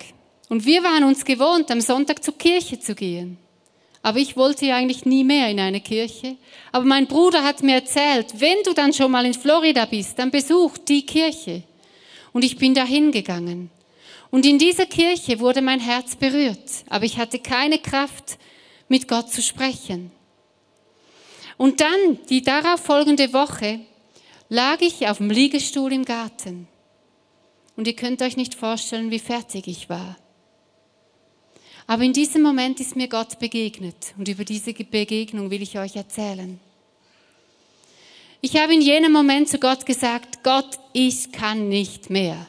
und 0.48 0.64
wir 0.64 0.84
waren 0.84 1.04
uns 1.04 1.24
gewohnt, 1.24 1.70
am 1.72 1.80
Sonntag 1.80 2.22
zur 2.22 2.38
Kirche 2.38 2.78
zu 2.78 2.94
gehen. 2.94 3.41
Aber 4.02 4.18
ich 4.18 4.36
wollte 4.36 4.74
eigentlich 4.74 5.04
nie 5.04 5.22
mehr 5.22 5.48
in 5.48 5.60
eine 5.60 5.80
Kirche. 5.80 6.36
Aber 6.72 6.84
mein 6.84 7.06
Bruder 7.06 7.44
hat 7.44 7.62
mir 7.62 7.76
erzählt, 7.76 8.40
wenn 8.40 8.62
du 8.64 8.72
dann 8.72 8.92
schon 8.92 9.12
mal 9.12 9.24
in 9.24 9.34
Florida 9.34 9.84
bist, 9.84 10.18
dann 10.18 10.30
besuch 10.30 10.76
die 10.78 11.06
Kirche. 11.06 11.62
Und 12.32 12.44
ich 12.44 12.56
bin 12.56 12.74
dahin 12.74 13.12
gegangen. 13.12 13.70
Und 14.30 14.46
in 14.46 14.58
dieser 14.58 14.86
Kirche 14.86 15.38
wurde 15.38 15.62
mein 15.62 15.78
Herz 15.78 16.16
berührt. 16.16 16.84
Aber 16.88 17.04
ich 17.04 17.18
hatte 17.18 17.38
keine 17.38 17.78
Kraft, 17.78 18.38
mit 18.88 19.06
Gott 19.06 19.30
zu 19.30 19.40
sprechen. 19.40 20.10
Und 21.56 21.80
dann, 21.80 22.18
die 22.28 22.42
darauf 22.42 22.80
folgende 22.80 23.32
Woche, 23.32 23.80
lag 24.48 24.80
ich 24.80 25.08
auf 25.08 25.18
dem 25.18 25.30
Liegestuhl 25.30 25.92
im 25.92 26.04
Garten. 26.04 26.66
Und 27.76 27.86
ihr 27.86 27.94
könnt 27.94 28.20
euch 28.20 28.36
nicht 28.36 28.54
vorstellen, 28.54 29.10
wie 29.10 29.18
fertig 29.18 29.66
ich 29.66 29.88
war. 29.88 30.16
Aber 31.86 32.02
in 32.02 32.12
diesem 32.12 32.42
Moment 32.42 32.80
ist 32.80 32.96
mir 32.96 33.08
Gott 33.08 33.38
begegnet 33.38 34.14
und 34.16 34.28
über 34.28 34.44
diese 34.44 34.72
Begegnung 34.72 35.50
will 35.50 35.62
ich 35.62 35.78
euch 35.78 35.96
erzählen. 35.96 36.60
Ich 38.40 38.56
habe 38.56 38.74
in 38.74 38.80
jenem 38.80 39.12
Moment 39.12 39.48
zu 39.48 39.58
Gott 39.58 39.86
gesagt, 39.86 40.42
Gott, 40.42 40.78
ich 40.92 41.30
kann 41.32 41.68
nicht 41.68 42.10
mehr. 42.10 42.46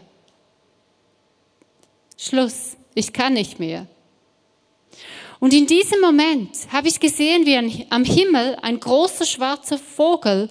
Schluss, 2.17 2.77
ich 2.95 3.13
kann 3.13 3.33
nicht 3.33 3.59
mehr. 3.59 3.87
Und 5.39 5.53
in 5.53 5.67
diesem 5.67 5.99
Moment 5.99 6.51
habe 6.71 6.87
ich 6.87 6.99
gesehen, 6.99 7.45
wie 7.45 7.85
am 7.89 8.05
Himmel 8.05 8.57
ein 8.61 8.79
großer 8.79 9.25
schwarzer 9.25 9.77
Vogel 9.77 10.49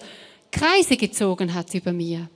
Kreise 0.51 0.97
gezogen 0.97 1.53
hat 1.53 1.73
über 1.73 1.91
mir. 1.91 2.29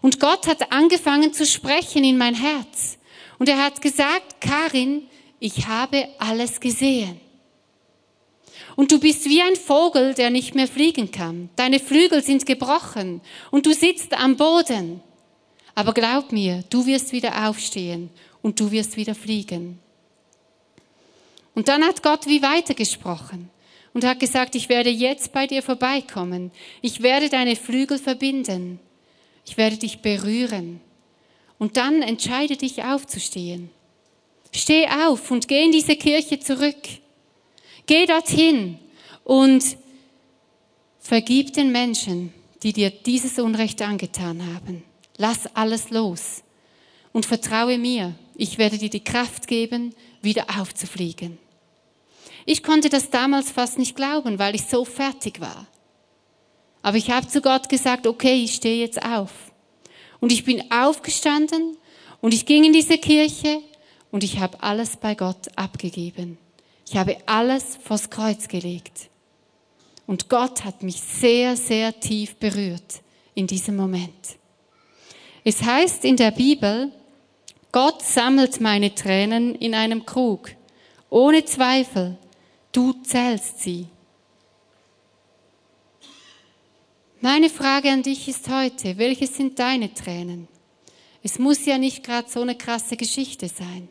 Und 0.00 0.18
Gott 0.18 0.48
hat 0.48 0.72
angefangen 0.72 1.32
zu 1.32 1.46
sprechen 1.46 2.02
in 2.02 2.18
mein 2.18 2.34
Herz. 2.34 2.98
Und 3.38 3.48
er 3.48 3.62
hat 3.62 3.80
gesagt, 3.80 4.40
Karin, 4.40 5.06
ich 5.42 5.66
habe 5.66 6.06
alles 6.18 6.60
gesehen. 6.60 7.20
Und 8.76 8.92
du 8.92 9.00
bist 9.00 9.28
wie 9.28 9.42
ein 9.42 9.56
Vogel, 9.56 10.14
der 10.14 10.30
nicht 10.30 10.54
mehr 10.54 10.68
fliegen 10.68 11.10
kann. 11.10 11.50
Deine 11.56 11.80
Flügel 11.80 12.22
sind 12.22 12.46
gebrochen 12.46 13.20
und 13.50 13.66
du 13.66 13.74
sitzt 13.74 14.14
am 14.14 14.36
Boden. 14.36 15.02
Aber 15.74 15.94
glaub 15.94 16.30
mir, 16.30 16.62
du 16.70 16.86
wirst 16.86 17.10
wieder 17.10 17.48
aufstehen 17.48 18.10
und 18.40 18.60
du 18.60 18.70
wirst 18.70 18.96
wieder 18.96 19.16
fliegen. 19.16 19.80
Und 21.56 21.66
dann 21.66 21.82
hat 21.82 22.04
Gott 22.04 22.28
wie 22.28 22.40
weitergesprochen 22.40 23.50
und 23.94 24.04
hat 24.04 24.20
gesagt, 24.20 24.54
ich 24.54 24.68
werde 24.68 24.90
jetzt 24.90 25.32
bei 25.32 25.48
dir 25.48 25.64
vorbeikommen. 25.64 26.52
Ich 26.82 27.02
werde 27.02 27.28
deine 27.28 27.56
Flügel 27.56 27.98
verbinden. 27.98 28.78
Ich 29.44 29.56
werde 29.56 29.76
dich 29.76 30.02
berühren. 30.02 30.80
Und 31.58 31.76
dann 31.76 32.00
entscheide 32.00 32.56
dich 32.56 32.84
aufzustehen. 32.84 33.70
Steh 34.52 34.86
auf 34.86 35.30
und 35.30 35.48
geh 35.48 35.64
in 35.64 35.72
diese 35.72 35.96
Kirche 35.96 36.38
zurück. 36.38 36.76
Geh 37.86 38.06
dorthin 38.06 38.78
und 39.24 39.76
vergib 41.00 41.52
den 41.54 41.72
Menschen, 41.72 42.32
die 42.62 42.72
dir 42.72 42.90
dieses 42.90 43.38
Unrecht 43.38 43.82
angetan 43.82 44.54
haben. 44.54 44.84
Lass 45.16 45.54
alles 45.54 45.90
los 45.90 46.42
und 47.12 47.26
vertraue 47.26 47.78
mir. 47.78 48.14
Ich 48.36 48.58
werde 48.58 48.78
dir 48.78 48.90
die 48.90 49.04
Kraft 49.04 49.46
geben, 49.46 49.94
wieder 50.20 50.46
aufzufliegen. 50.60 51.38
Ich 52.44 52.62
konnte 52.62 52.88
das 52.88 53.10
damals 53.10 53.50
fast 53.50 53.78
nicht 53.78 53.96
glauben, 53.96 54.38
weil 54.38 54.54
ich 54.54 54.66
so 54.66 54.84
fertig 54.84 55.40
war. 55.40 55.66
Aber 56.82 56.96
ich 56.96 57.10
habe 57.10 57.28
zu 57.28 57.40
Gott 57.40 57.68
gesagt, 57.68 58.06
okay, 58.06 58.42
ich 58.42 58.54
stehe 58.54 58.80
jetzt 58.80 59.02
auf. 59.04 59.30
Und 60.20 60.32
ich 60.32 60.44
bin 60.44 60.70
aufgestanden 60.72 61.76
und 62.20 62.34
ich 62.34 62.46
ging 62.46 62.64
in 62.64 62.72
diese 62.72 62.98
Kirche 62.98 63.60
und 64.12 64.22
ich 64.22 64.38
habe 64.38 64.62
alles 64.62 64.96
bei 64.96 65.16
Gott 65.16 65.48
abgegeben. 65.56 66.38
Ich 66.86 66.96
habe 66.96 67.16
alles 67.26 67.76
vors 67.82 68.10
Kreuz 68.10 68.46
gelegt. 68.46 69.08
Und 70.06 70.28
Gott 70.28 70.64
hat 70.64 70.82
mich 70.82 71.00
sehr, 71.00 71.56
sehr 71.56 71.98
tief 71.98 72.36
berührt 72.36 73.00
in 73.34 73.46
diesem 73.46 73.74
Moment. 73.74 74.36
Es 75.42 75.62
heißt 75.62 76.04
in 76.04 76.16
der 76.16 76.30
Bibel, 76.30 76.92
Gott 77.72 78.02
sammelt 78.02 78.60
meine 78.60 78.94
Tränen 78.94 79.54
in 79.54 79.74
einem 79.74 80.06
Krug. 80.06 80.50
Ohne 81.10 81.44
Zweifel 81.44 82.16
Du 82.72 82.94
zählst 83.02 83.60
sie. 83.60 83.86
Meine 87.20 87.50
Frage 87.50 87.90
an 87.90 88.02
dich 88.02 88.28
ist 88.28 88.48
heute, 88.48 88.96
welche 88.96 89.26
sind 89.26 89.58
deine 89.58 89.92
Tränen? 89.92 90.48
Es 91.22 91.38
muss 91.38 91.66
ja 91.66 91.76
nicht 91.76 92.02
gerade 92.02 92.30
so 92.30 92.40
eine 92.40 92.56
krasse 92.56 92.96
Geschichte 92.96 93.48
sein. 93.48 93.88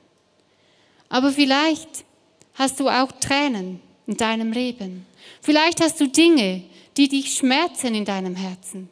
Aber 1.12 1.34
vielleicht 1.34 2.06
hast 2.54 2.80
du 2.80 2.88
auch 2.88 3.12
Tränen 3.12 3.82
in 4.08 4.16
deinem 4.16 4.54
Leben. 4.54 5.06
Vielleicht 5.42 5.82
hast 5.82 6.00
du 6.00 6.08
Dinge, 6.08 6.64
die 6.96 7.10
dich 7.10 7.34
schmerzen 7.34 7.94
in 7.94 8.06
deinem 8.06 8.38
Herzen. 8.38 8.90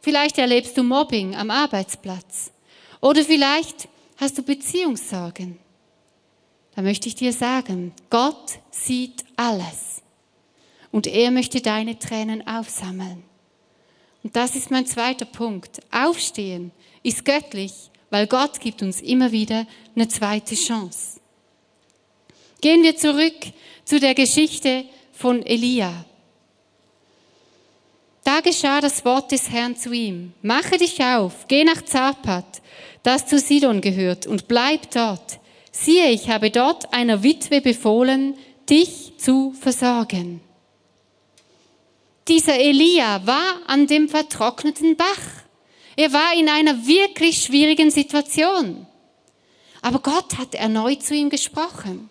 Vielleicht 0.00 0.36
erlebst 0.36 0.76
du 0.76 0.82
Mobbing 0.82 1.34
am 1.34 1.50
Arbeitsplatz. 1.50 2.52
Oder 3.00 3.24
vielleicht 3.24 3.88
hast 4.18 4.36
du 4.36 4.42
Beziehungssorgen. 4.42 5.58
Da 6.76 6.82
möchte 6.82 7.08
ich 7.08 7.14
dir 7.14 7.32
sagen, 7.32 7.94
Gott 8.10 8.58
sieht 8.70 9.24
alles. 9.36 10.02
Und 10.92 11.06
er 11.06 11.30
möchte 11.30 11.62
deine 11.62 11.98
Tränen 11.98 12.46
aufsammeln. 12.46 13.24
Und 14.22 14.36
das 14.36 14.54
ist 14.54 14.70
mein 14.70 14.84
zweiter 14.84 15.24
Punkt. 15.24 15.80
Aufstehen 15.90 16.72
ist 17.02 17.24
göttlich, 17.24 17.72
weil 18.10 18.26
Gott 18.26 18.60
gibt 18.60 18.82
uns 18.82 19.00
immer 19.00 19.32
wieder 19.32 19.66
eine 19.96 20.08
zweite 20.08 20.56
Chance. 20.56 21.20
Gehen 22.60 22.82
wir 22.82 22.96
zurück 22.96 23.34
zu 23.84 24.00
der 24.00 24.14
Geschichte 24.14 24.84
von 25.12 25.44
Elia. 25.44 26.04
Da 28.24 28.40
geschah 28.40 28.80
das 28.80 29.04
Wort 29.04 29.32
des 29.32 29.50
Herrn 29.50 29.76
zu 29.76 29.92
ihm. 29.92 30.32
Mache 30.40 30.78
dich 30.78 31.02
auf, 31.02 31.46
geh 31.46 31.62
nach 31.62 31.82
Zapat, 31.82 32.62
das 33.02 33.26
zu 33.26 33.38
Sidon 33.38 33.82
gehört, 33.82 34.26
und 34.26 34.48
bleib 34.48 34.90
dort. 34.90 35.38
Siehe, 35.70 36.10
ich 36.10 36.30
habe 36.30 36.50
dort 36.50 36.92
einer 36.94 37.22
Witwe 37.22 37.60
befohlen, 37.60 38.34
dich 38.70 39.12
zu 39.18 39.52
versorgen. 39.60 40.40
Dieser 42.28 42.58
Elia 42.58 43.26
war 43.26 43.60
an 43.66 43.86
dem 43.86 44.08
vertrockneten 44.08 44.96
Bach. 44.96 45.44
Er 45.96 46.12
war 46.12 46.34
in 46.34 46.48
einer 46.48 46.86
wirklich 46.86 47.42
schwierigen 47.42 47.90
Situation. 47.90 48.86
Aber 49.82 49.98
Gott 49.98 50.38
hat 50.38 50.54
erneut 50.54 51.02
zu 51.02 51.14
ihm 51.14 51.28
gesprochen. 51.28 52.08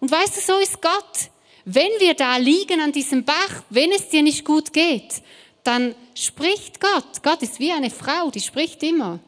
Und 0.00 0.10
weißt 0.10 0.36
du, 0.36 0.40
so 0.40 0.58
ist 0.58 0.80
Gott. 0.80 1.30
Wenn 1.64 1.90
wir 1.98 2.14
da 2.14 2.36
liegen 2.36 2.80
an 2.80 2.92
diesem 2.92 3.24
Bach, 3.24 3.62
wenn 3.70 3.92
es 3.92 4.08
dir 4.08 4.22
nicht 4.22 4.44
gut 4.44 4.72
geht, 4.72 5.22
dann 5.64 5.94
spricht 6.14 6.80
Gott. 6.80 7.22
Gott 7.22 7.42
ist 7.42 7.60
wie 7.60 7.72
eine 7.72 7.90
Frau, 7.90 8.30
die 8.30 8.40
spricht 8.40 8.82
immer. 8.82 9.18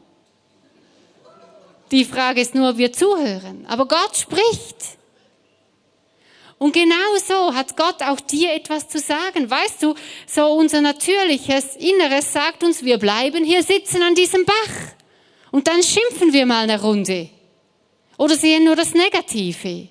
Die 1.91 2.05
Frage 2.05 2.41
ist 2.41 2.55
nur, 2.55 2.69
ob 2.69 2.77
wir 2.77 2.93
zuhören. 2.93 3.65
Aber 3.67 3.87
Gott 3.87 4.15
spricht. 4.15 4.97
Und 6.57 6.73
genau 6.73 7.17
so 7.25 7.53
hat 7.53 7.75
Gott 7.75 8.01
auch 8.03 8.19
dir 8.19 8.53
etwas 8.53 8.87
zu 8.87 8.99
sagen. 8.99 9.49
Weißt 9.49 9.83
du, 9.83 9.95
so 10.25 10.45
unser 10.53 10.81
natürliches 10.81 11.75
Inneres 11.75 12.31
sagt 12.31 12.63
uns, 12.63 12.83
wir 12.83 12.97
bleiben 12.97 13.43
hier 13.43 13.63
sitzen 13.63 14.01
an 14.01 14.15
diesem 14.15 14.45
Bach. 14.45 14.73
Und 15.51 15.67
dann 15.67 15.83
schimpfen 15.83 16.31
wir 16.33 16.45
mal 16.45 16.63
eine 16.63 16.81
Runde. 16.81 17.29
Oder 18.17 18.35
sehen 18.35 18.63
nur 18.63 18.75
das 18.75 18.93
Negative. 18.93 19.89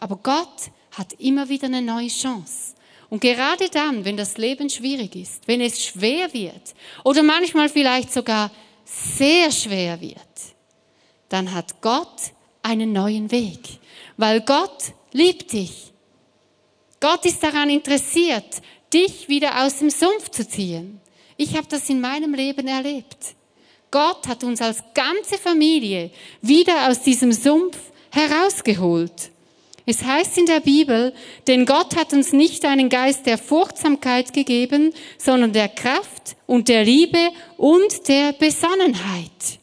Aber 0.00 0.16
Gott 0.16 0.70
hat 0.92 1.12
immer 1.18 1.48
wieder 1.50 1.66
eine 1.66 1.82
neue 1.82 2.08
Chance. 2.08 2.74
Und 3.10 3.20
gerade 3.20 3.68
dann, 3.68 4.04
wenn 4.06 4.16
das 4.16 4.38
Leben 4.38 4.70
schwierig 4.70 5.14
ist, 5.14 5.46
wenn 5.46 5.60
es 5.60 5.84
schwer 5.84 6.32
wird 6.32 6.74
oder 7.04 7.22
manchmal 7.22 7.68
vielleicht 7.68 8.12
sogar 8.12 8.50
sehr 8.84 9.50
schwer 9.50 10.00
wird, 10.00 10.16
dann 11.28 11.52
hat 11.52 11.82
Gott 11.82 12.32
einen 12.62 12.92
neuen 12.92 13.30
Weg. 13.30 13.60
Weil 14.16 14.40
Gott 14.40 14.94
liebt 15.12 15.52
dich. 15.52 15.92
Gott 16.98 17.26
ist 17.26 17.42
daran 17.42 17.68
interessiert, 17.68 18.62
dich 18.92 19.28
wieder 19.28 19.64
aus 19.64 19.80
dem 19.80 19.90
Sumpf 19.90 20.30
zu 20.30 20.48
ziehen. 20.48 21.00
Ich 21.36 21.56
habe 21.56 21.66
das 21.68 21.90
in 21.90 22.00
meinem 22.00 22.32
Leben 22.32 22.66
erlebt. 22.66 23.34
Gott 23.90 24.26
hat 24.28 24.44
uns 24.44 24.62
als 24.62 24.82
ganze 24.94 25.36
Familie 25.36 26.10
wieder 26.40 26.88
aus 26.88 27.02
diesem 27.02 27.32
Sumpf 27.32 27.76
herausgeholt. 28.10 29.30
Es 29.86 30.04
heißt 30.04 30.38
in 30.38 30.46
der 30.46 30.60
Bibel, 30.60 31.14
denn 31.46 31.66
Gott 31.66 31.96
hat 31.96 32.12
uns 32.12 32.32
nicht 32.32 32.64
einen 32.64 32.88
Geist 32.88 33.26
der 33.26 33.38
Furchtsamkeit 33.38 34.32
gegeben, 34.32 34.92
sondern 35.18 35.52
der 35.52 35.68
Kraft 35.68 36.36
und 36.46 36.68
der 36.68 36.84
Liebe 36.84 37.30
und 37.56 38.08
der 38.08 38.32
Besonnenheit. 38.32 39.60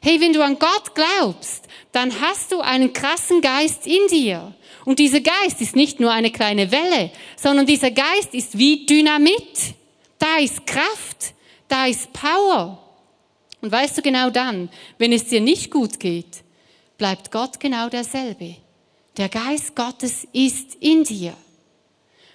Hey, 0.00 0.20
wenn 0.20 0.32
du 0.32 0.42
an 0.42 0.58
Gott 0.58 0.94
glaubst, 0.94 1.64
dann 1.92 2.20
hast 2.20 2.52
du 2.52 2.60
einen 2.60 2.92
krassen 2.92 3.40
Geist 3.40 3.86
in 3.86 4.06
dir. 4.10 4.54
Und 4.84 4.98
dieser 5.00 5.20
Geist 5.20 5.60
ist 5.60 5.74
nicht 5.74 6.00
nur 6.00 6.12
eine 6.12 6.30
kleine 6.30 6.70
Welle, 6.70 7.10
sondern 7.36 7.66
dieser 7.66 7.90
Geist 7.90 8.32
ist 8.32 8.56
wie 8.56 8.86
Dynamit. 8.86 9.74
Da 10.18 10.38
ist 10.38 10.66
Kraft, 10.66 11.34
da 11.66 11.86
ist 11.86 12.12
Power. 12.12 12.78
Und 13.60 13.72
weißt 13.72 13.98
du 13.98 14.02
genau 14.02 14.30
dann, 14.30 14.70
wenn 14.98 15.12
es 15.12 15.26
dir 15.26 15.40
nicht 15.40 15.70
gut 15.70 15.98
geht, 15.98 16.44
bleibt 16.96 17.30
Gott 17.32 17.58
genau 17.58 17.88
derselbe. 17.88 18.56
Der 19.18 19.28
Geist 19.28 19.74
Gottes 19.74 20.26
ist 20.32 20.76
in 20.80 21.04
dir. 21.04 21.34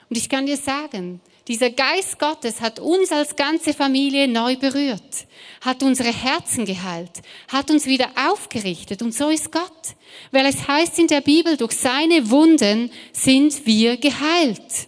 Und 0.10 0.18
ich 0.18 0.30
kann 0.30 0.46
dir 0.46 0.58
sagen, 0.58 1.22
dieser 1.48 1.70
Geist 1.70 2.20
Gottes 2.20 2.62
hat 2.62 2.80
uns 2.80 3.12
als 3.12 3.36
ganze 3.36 3.74
Familie 3.74 4.28
neu 4.28 4.58
berührt, 4.58 5.26
hat 5.62 5.82
unsere 5.82 6.14
Herzen 6.14 6.66
geheilt, 6.66 7.22
hat 7.48 7.72
uns 7.72 7.86
wieder 7.86 8.10
aufgerichtet. 8.30 9.02
Und 9.02 9.14
so 9.14 9.30
ist 9.30 9.52
Gott. 9.52 9.96
Weil 10.32 10.46
es 10.46 10.68
heißt 10.68 11.00
in 11.00 11.08
der 11.08 11.22
Bibel, 11.22 11.58
durch 11.58 11.74
seine 11.74 12.30
Wunden 12.30 12.92
sind 13.12 13.66
wir 13.66 13.98
geheilt. 13.98 14.88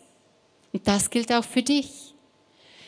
Und 0.71 0.87
das 0.87 1.09
gilt 1.09 1.31
auch 1.31 1.43
für 1.43 1.63
dich. 1.63 2.13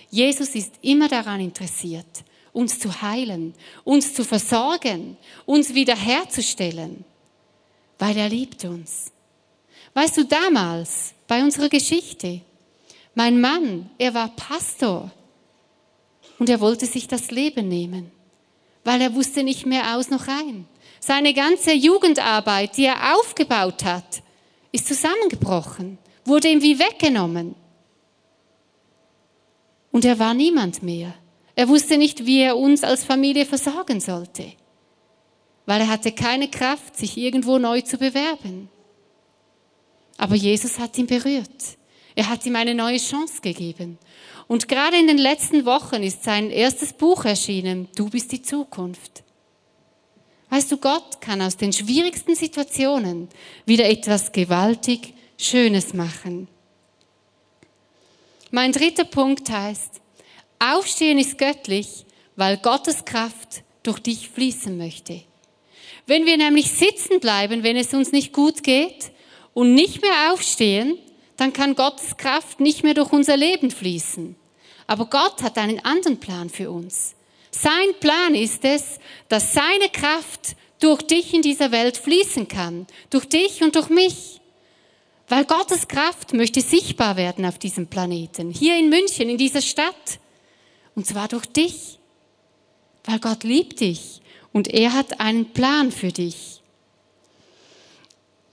Jesus 0.10 0.50
ist 0.50 0.76
immer 0.82 1.08
daran 1.08 1.41
interessiert, 1.41 2.06
uns 2.54 2.80
zu 2.80 3.02
heilen, 3.02 3.54
uns 3.84 4.13
zu 4.13 4.24
versorgen, 4.24 5.17
uns 5.46 5.74
wiederherzustellen, 5.74 7.04
weil 8.00 8.18
er 8.18 8.30
liebt 8.30 8.64
uns. 8.66 9.12
Weißt 9.94 10.18
du, 10.18 10.26
damals, 10.26 11.14
bei 11.28 11.44
unserer 11.44 11.70
Geschichte, 11.70 12.42
mein 13.16 13.42
Mann, 13.42 13.90
er 13.98 14.14
war 14.14 14.30
Pastor 14.30 15.12
und 16.40 16.50
er 16.50 16.62
wollte 16.62 16.86
sich 16.86 17.08
das 17.08 17.32
Leben 17.32 17.68
nehmen, 17.68 18.12
weil 18.84 19.02
er 19.02 19.16
wusste 19.16 19.44
nicht 19.44 19.66
mehr 19.66 19.98
aus 19.98 20.10
noch 20.10 20.28
ein. 20.28 20.68
Seine 21.00 21.34
ganze 21.34 21.74
Jugendarbeit, 21.74 22.78
die 22.78 22.86
er 22.86 23.16
aufgebaut 23.16 23.84
hat, 23.84 24.22
ist 24.72 24.88
zusammengebrochen, 24.88 25.98
wurde 26.26 26.50
ihm 26.50 26.62
wie 26.62 26.80
weggenommen. 26.80 27.56
Und 29.92 30.06
er 30.06 30.20
war 30.20 30.34
niemand 30.34 30.84
mehr. 30.84 31.14
Er 31.56 31.70
wusste 31.70 31.98
nicht, 31.98 32.26
wie 32.26 32.42
er 32.42 32.56
uns 32.56 32.84
als 32.84 33.04
Familie 33.04 33.46
versorgen 33.46 34.00
sollte, 34.00 34.54
weil 35.68 35.82
er 35.82 35.90
hatte 35.90 36.14
keine 36.14 36.50
Kraft, 36.50 36.98
sich 36.98 37.18
irgendwo 37.18 37.60
neu 37.60 37.82
zu 37.82 37.98
bewerben. 37.98 38.70
Aber 40.18 40.34
Jesus 40.34 40.80
hat 40.80 40.98
ihn 40.98 41.06
berührt. 41.06 41.78
Er 42.16 42.30
hat 42.30 42.46
ihm 42.48 42.56
eine 42.56 42.74
neue 42.74 42.98
Chance 42.98 43.42
gegeben. 43.42 44.00
Und 44.48 44.70
gerade 44.70 44.98
in 44.98 45.08
den 45.08 45.18
letzten 45.18 45.66
Wochen 45.66 46.02
ist 46.02 46.24
sein 46.24 46.50
erstes 46.50 46.94
Buch 46.94 47.26
erschienen, 47.26 47.90
Du 47.96 48.10
bist 48.10 48.32
die 48.32 48.42
Zukunft. 48.42 49.24
Weißt 50.50 50.72
du, 50.72 50.78
Gott 50.78 51.20
kann 51.20 51.42
aus 51.42 51.58
den 51.58 51.74
schwierigsten 51.74 52.34
Situationen 52.34 53.28
wieder 53.66 53.90
etwas 53.90 54.32
gewaltig 54.32 55.14
Schönes 55.38 55.94
machen. 55.94 56.48
Mein 58.52 58.72
dritter 58.72 59.04
Punkt 59.04 59.50
heißt, 59.50 60.00
Aufstehen 60.60 61.20
ist 61.20 61.38
göttlich, 61.38 62.06
weil 62.38 62.56
Gottes 62.58 63.04
Kraft 63.04 63.64
durch 63.84 64.00
dich 64.00 64.30
fließen 64.30 64.78
möchte. 64.78 65.24
Wenn 66.08 66.26
wir 66.26 66.38
nämlich 66.38 66.72
sitzen 66.72 67.20
bleiben, 67.20 67.63
wenn 67.63 67.76
es 67.76 67.93
uns 67.93 68.13
nicht 68.13 68.32
gut 68.32 68.63
geht 68.63 69.12
und 69.54 69.74
nicht 69.76 70.02
mehr 70.02 70.32
aufstehen, 70.32 70.98
dann 71.36 71.52
kann 71.52 71.76
Gottes 71.76 72.15
Kraft 72.15 72.62
nicht 72.62 72.84
mehr 72.84 72.93
durch 72.93 73.12
unser 73.12 73.36
Leben 73.36 73.70
fließen. 73.70 74.38
Aber 74.88 75.08
Gott 75.08 75.43
hat 75.43 75.58
einen 75.58 75.84
anderen 75.84 76.20
Plan 76.20 76.50
für 76.50 76.72
uns. 76.72 77.13
Sein 77.52 77.93
Plan 78.00 78.36
ist 78.36 78.63
es, 78.63 79.00
dass 79.28 79.54
seine 79.54 79.89
Kraft 79.91 80.56
durch 80.80 81.02
dich 81.02 81.34
in 81.34 81.41
dieser 81.41 81.72
Welt 81.72 81.98
fließen 81.98 82.48
kann, 82.48 82.88
durch 83.10 83.26
dich 83.26 83.62
und 83.62 83.76
durch 83.76 83.89
mich. 83.89 84.39
Weil 85.28 85.43
Gottes 85.43 85.89
Kraft 85.89 86.34
möchte 86.34 86.62
sichtbar 86.62 87.17
werden 87.17 87.46
auf 87.46 87.60
diesem 87.60 87.88
Planeten, 87.88 88.50
hier 88.50 88.78
in 88.78 88.88
München, 88.89 89.28
in 89.30 89.38
dieser 89.38 89.62
Stadt. 89.62 90.20
Und 90.96 91.06
zwar 91.06 91.28
durch 91.28 91.48
dich. 91.48 92.00
Weil 93.04 93.20
Gott 93.20 93.43
liebt 93.43 93.82
dich 93.82 94.22
und 94.58 94.74
er 94.74 94.93
hat 94.93 95.20
einen 95.20 95.46
Plan 95.54 95.91
für 95.91 96.12
dich. 96.12 96.62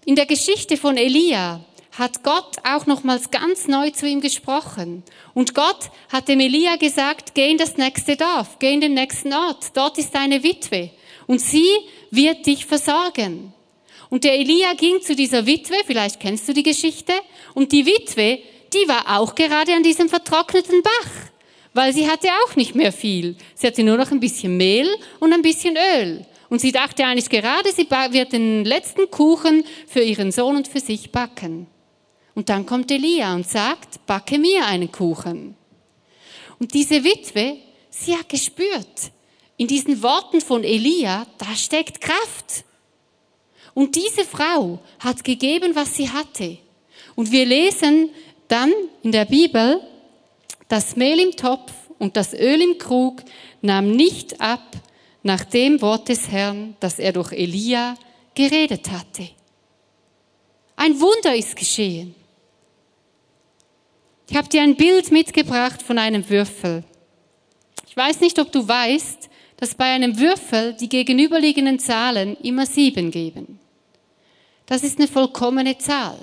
In 0.04 0.16
der 0.16 0.26
Geschichte 0.26 0.76
von 0.76 0.98
Elia 0.98 1.64
hat 1.92 2.22
Gott 2.22 2.58
auch 2.62 2.84
nochmals 2.84 3.30
ganz 3.30 3.68
neu 3.68 3.88
zu 3.88 4.06
ihm 4.06 4.20
gesprochen. 4.20 5.02
Und 5.32 5.54
Gott 5.54 5.90
hat 6.12 6.28
dem 6.28 6.40
Elia 6.40 6.76
gesagt, 6.76 7.34
geh 7.34 7.50
in 7.50 7.56
das 7.56 7.78
nächste 7.78 8.16
Dorf, 8.16 8.58
geh 8.58 8.74
in 8.74 8.82
den 8.82 8.92
nächsten 8.92 9.32
Ort, 9.32 9.74
dort 9.74 9.96
ist 9.96 10.14
eine 10.14 10.42
Witwe 10.42 10.90
und 11.26 11.40
sie 11.40 11.70
wird 12.10 12.44
dich 12.44 12.66
versorgen. 12.66 13.54
Und 14.10 14.24
der 14.24 14.34
Elia 14.34 14.74
ging 14.74 15.00
zu 15.00 15.16
dieser 15.16 15.46
Witwe, 15.46 15.76
vielleicht 15.86 16.20
kennst 16.20 16.46
du 16.46 16.52
die 16.52 16.62
Geschichte, 16.62 17.14
und 17.54 17.72
die 17.72 17.86
Witwe, 17.86 18.40
die 18.74 18.86
war 18.88 19.18
auch 19.18 19.34
gerade 19.34 19.72
an 19.72 19.82
diesem 19.82 20.10
vertrockneten 20.10 20.82
Bach, 20.82 21.23
weil 21.74 21.92
sie 21.92 22.08
hatte 22.08 22.28
auch 22.44 22.56
nicht 22.56 22.74
mehr 22.74 22.92
viel. 22.92 23.36
Sie 23.54 23.66
hatte 23.66 23.82
nur 23.82 23.96
noch 23.96 24.10
ein 24.10 24.20
bisschen 24.20 24.56
Mehl 24.56 24.88
und 25.20 25.32
ein 25.32 25.42
bisschen 25.42 25.76
Öl. 25.76 26.24
Und 26.48 26.60
sie 26.60 26.72
dachte 26.72 27.04
eigentlich 27.04 27.28
gerade, 27.28 27.70
sie 27.72 27.88
wird 27.90 28.32
den 28.32 28.64
letzten 28.64 29.10
Kuchen 29.10 29.64
für 29.86 30.00
ihren 30.00 30.30
Sohn 30.30 30.56
und 30.56 30.68
für 30.68 30.80
sich 30.80 31.10
backen. 31.10 31.66
Und 32.34 32.48
dann 32.48 32.64
kommt 32.64 32.90
Elia 32.90 33.34
und 33.34 33.48
sagt, 33.48 34.06
backe 34.06 34.38
mir 34.38 34.64
einen 34.66 34.90
Kuchen. 34.90 35.56
Und 36.60 36.74
diese 36.74 37.02
Witwe, 37.02 37.58
sie 37.90 38.16
hat 38.16 38.28
gespürt, 38.28 39.10
in 39.56 39.66
diesen 39.66 40.02
Worten 40.02 40.40
von 40.40 40.64
Elia, 40.64 41.26
da 41.38 41.54
steckt 41.56 42.00
Kraft. 42.00 42.64
Und 43.72 43.96
diese 43.96 44.24
Frau 44.24 44.78
hat 45.00 45.24
gegeben, 45.24 45.74
was 45.74 45.96
sie 45.96 46.08
hatte. 46.08 46.58
Und 47.16 47.32
wir 47.32 47.44
lesen 47.44 48.10
dann 48.48 48.72
in 49.02 49.12
der 49.12 49.24
Bibel, 49.24 49.80
das 50.68 50.96
Mehl 50.96 51.18
im 51.20 51.32
Topf 51.32 51.72
und 51.98 52.16
das 52.16 52.32
Öl 52.34 52.60
im 52.60 52.78
Krug 52.78 53.22
nahm 53.62 53.90
nicht 53.90 54.40
ab 54.40 54.62
nach 55.22 55.44
dem 55.44 55.80
Wort 55.80 56.08
des 56.08 56.30
Herrn, 56.30 56.76
das 56.80 56.98
er 56.98 57.12
durch 57.12 57.32
Elia 57.32 57.96
geredet 58.34 58.90
hatte. 58.90 59.28
Ein 60.76 61.00
Wunder 61.00 61.34
ist 61.34 61.56
geschehen. 61.56 62.14
Ich 64.28 64.36
habe 64.36 64.48
dir 64.48 64.62
ein 64.62 64.76
Bild 64.76 65.10
mitgebracht 65.12 65.82
von 65.82 65.98
einem 65.98 66.28
Würfel. 66.28 66.82
Ich 67.86 67.96
weiß 67.96 68.20
nicht, 68.20 68.38
ob 68.38 68.50
du 68.50 68.66
weißt, 68.66 69.28
dass 69.56 69.74
bei 69.74 69.84
einem 69.84 70.18
Würfel 70.18 70.74
die 70.74 70.88
gegenüberliegenden 70.88 71.78
Zahlen 71.78 72.36
immer 72.42 72.66
sieben 72.66 73.10
geben. 73.10 73.60
Das 74.66 74.82
ist 74.82 74.98
eine 74.98 75.08
vollkommene 75.08 75.78
Zahl. 75.78 76.18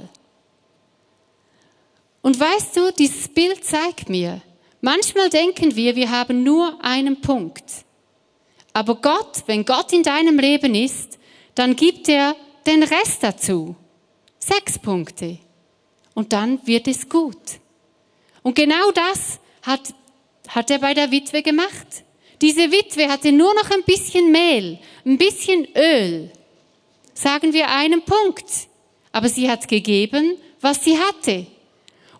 Und 2.21 2.39
weißt 2.39 2.77
du, 2.77 2.91
dieses 2.91 3.27
Bild 3.27 3.63
zeigt 3.63 4.09
mir, 4.09 4.41
manchmal 4.81 5.29
denken 5.29 5.75
wir, 5.75 5.95
wir 5.95 6.11
haben 6.11 6.43
nur 6.43 6.83
einen 6.83 7.21
Punkt. 7.21 7.65
Aber 8.73 8.95
Gott, 8.95 9.43
wenn 9.47 9.65
Gott 9.65 9.91
in 9.91 10.03
deinem 10.03 10.39
Leben 10.39 10.75
ist, 10.75 11.17
dann 11.55 11.75
gibt 11.75 12.07
er 12.07 12.35
den 12.65 12.83
Rest 12.83 13.23
dazu. 13.23 13.75
Sechs 14.39 14.79
Punkte. 14.79 15.37
Und 16.13 16.33
dann 16.33 16.65
wird 16.65 16.87
es 16.87 17.09
gut. 17.09 17.59
Und 18.43 18.55
genau 18.55 18.91
das 18.91 19.39
hat, 19.61 19.93
hat 20.47 20.71
er 20.71 20.79
bei 20.79 20.93
der 20.93 21.11
Witwe 21.11 21.41
gemacht. 21.41 22.03
Diese 22.41 22.71
Witwe 22.71 23.07
hatte 23.07 23.31
nur 23.31 23.53
noch 23.53 23.69
ein 23.69 23.83
bisschen 23.83 24.31
Mehl, 24.31 24.79
ein 25.05 25.17
bisschen 25.17 25.67
Öl. 25.75 26.31
Sagen 27.13 27.53
wir 27.53 27.69
einen 27.69 28.01
Punkt. 28.03 28.45
Aber 29.11 29.29
sie 29.29 29.49
hat 29.49 29.67
gegeben, 29.67 30.37
was 30.59 30.83
sie 30.83 30.97
hatte. 30.97 31.45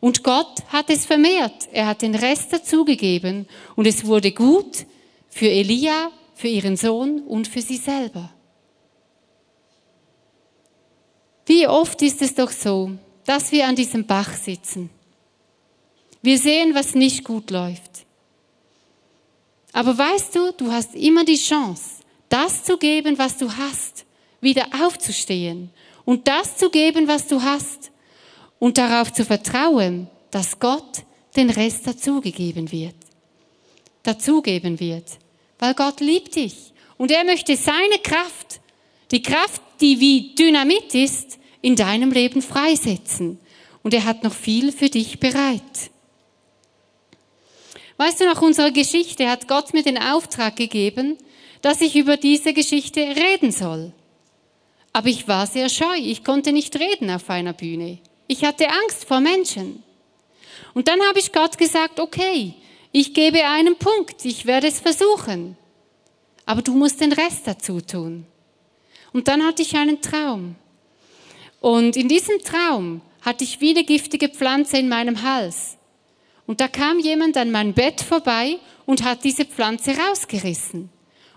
Und 0.02 0.24
Gott 0.24 0.64
hat 0.68 0.90
es 0.90 1.06
vermehrt. 1.06 1.70
Er 1.72 1.86
hat 1.86 2.02
den 2.02 2.16
Rest 2.16 2.52
dazugegeben. 2.52 3.48
Und 3.78 3.86
es 3.86 4.06
wurde 4.06 4.32
gut 4.32 4.86
für 5.30 5.48
Elia, 5.48 6.12
für 6.36 6.50
ihren 6.50 6.76
Sohn 6.76 7.22
und 7.22 7.48
für 7.48 7.62
sie 7.62 7.78
selber. 7.78 8.34
Wie 11.46 11.68
oft 11.68 12.02
ist 12.02 12.22
es 12.22 12.34
doch 12.34 12.52
so, 12.52 12.92
dass 13.26 13.52
wir 13.52 13.68
an 13.68 13.76
diesem 13.76 14.06
Bach 14.06 14.34
sitzen. 14.34 14.90
Wir 16.24 16.38
sehen, 16.38 16.74
was 16.74 16.96
nicht 16.96 17.24
gut 17.24 17.52
läuft. 17.52 18.06
Aber 19.74 19.98
weißt 19.98 20.36
du, 20.36 20.52
du 20.54 20.72
hast 20.72 20.96
immer 20.96 21.24
die 21.24 21.38
Chance, 21.38 22.04
das 22.30 22.64
zu 22.64 22.78
geben, 22.78 23.18
was 23.18 23.38
du 23.38 23.52
hast, 23.52 24.06
wieder 24.40 24.68
aufzustehen 24.84 25.70
und 26.06 26.28
das 26.28 26.58
zu 26.58 26.70
geben, 26.70 27.08
was 27.08 27.28
du 27.28 27.42
hast 27.42 27.91
und 28.62 28.78
darauf 28.78 29.12
zu 29.12 29.26
vertrauen, 29.26 30.08
dass 30.30 30.60
Gott 30.60 31.04
den 31.36 31.50
Rest 31.50 31.88
dazugegeben 31.88 32.72
wird. 32.72 32.94
Dazugeben 34.04 34.80
wird. 34.80 35.18
Weil 35.58 35.74
Gott 35.74 36.00
liebt 36.00 36.36
dich 36.36 36.72
und 36.98 37.10
er 37.10 37.24
möchte 37.24 37.58
seine 37.58 37.98
Kraft, 38.04 38.62
die 39.10 39.24
Kraft, 39.24 39.64
die 39.82 40.00
wie 40.00 40.36
Dynamit 40.36 40.94
ist, 40.94 41.40
in 41.64 41.76
deinem 41.76 42.12
Leben 42.12 42.44
freisetzen. 42.44 43.40
Und 43.82 43.96
er 43.96 44.06
hat 44.06 44.24
noch 44.24 44.34
viel 44.34 44.72
für 44.72 44.90
dich 44.90 45.20
bereit. 45.20 45.90
Weißt 47.98 48.22
du, 48.22 48.26
nach 48.26 48.44
unserer 48.44 48.70
Geschichte 48.70 49.28
hat 49.28 49.48
Gott 49.48 49.74
mir 49.74 49.82
den 49.82 49.98
Auftrag 49.98 50.56
gegeben, 50.56 51.18
dass 51.64 51.82
ich 51.82 51.96
über 51.96 52.16
diese 52.16 52.54
Geschichte 52.54 53.00
reden 53.00 53.52
soll. 53.52 53.92
Aber 54.94 55.08
ich 55.08 55.28
war 55.28 55.48
sehr 55.48 55.70
scheu, 55.70 55.96
ich 55.98 56.24
konnte 56.24 56.52
nicht 56.52 56.80
reden 56.80 57.10
auf 57.10 57.28
einer 57.32 57.54
Bühne. 57.54 57.98
Ich 58.32 58.46
hatte 58.46 58.70
Angst 58.70 59.04
vor 59.04 59.20
Menschen. 59.20 59.84
Und 60.74 60.88
dann 60.88 61.02
habe 61.02 61.20
ich 61.20 61.34
Gott 61.34 61.58
gesagt, 61.58 62.00
okay, 62.00 62.54
ich 62.94 63.14
gebe 63.14 63.44
einen 63.44 63.76
Punkt, 63.76 64.24
ich 64.24 64.46
werde 64.46 64.68
es 64.68 64.80
versuchen. 64.80 65.58
Aber 66.46 66.62
du 66.62 66.74
musst 66.74 67.02
den 67.02 67.12
Rest 67.12 67.46
dazu 67.46 67.82
tun. 67.82 68.26
Und 69.12 69.28
dann 69.28 69.46
hatte 69.46 69.64
ich 69.64 69.76
einen 69.76 70.02
Traum. 70.02 70.56
Und 71.60 71.98
in 71.98 72.08
diesem 72.08 72.42
Traum 72.42 73.02
hatte 73.22 73.44
ich 73.44 73.60
wieder 73.60 73.84
giftige 73.84 74.30
Pflanze 74.30 74.78
in 74.78 74.88
meinem 74.88 75.24
Hals. 75.24 75.76
Und 76.48 76.62
da 76.62 76.70
kam 76.70 77.00
jemand 77.00 77.36
an 77.36 77.52
mein 77.52 77.74
Bett 77.74 78.00
vorbei 78.00 78.60
und 78.86 79.04
hat 79.04 79.26
diese 79.26 79.44
Pflanze 79.44 79.94
rausgerissen. 79.98 80.90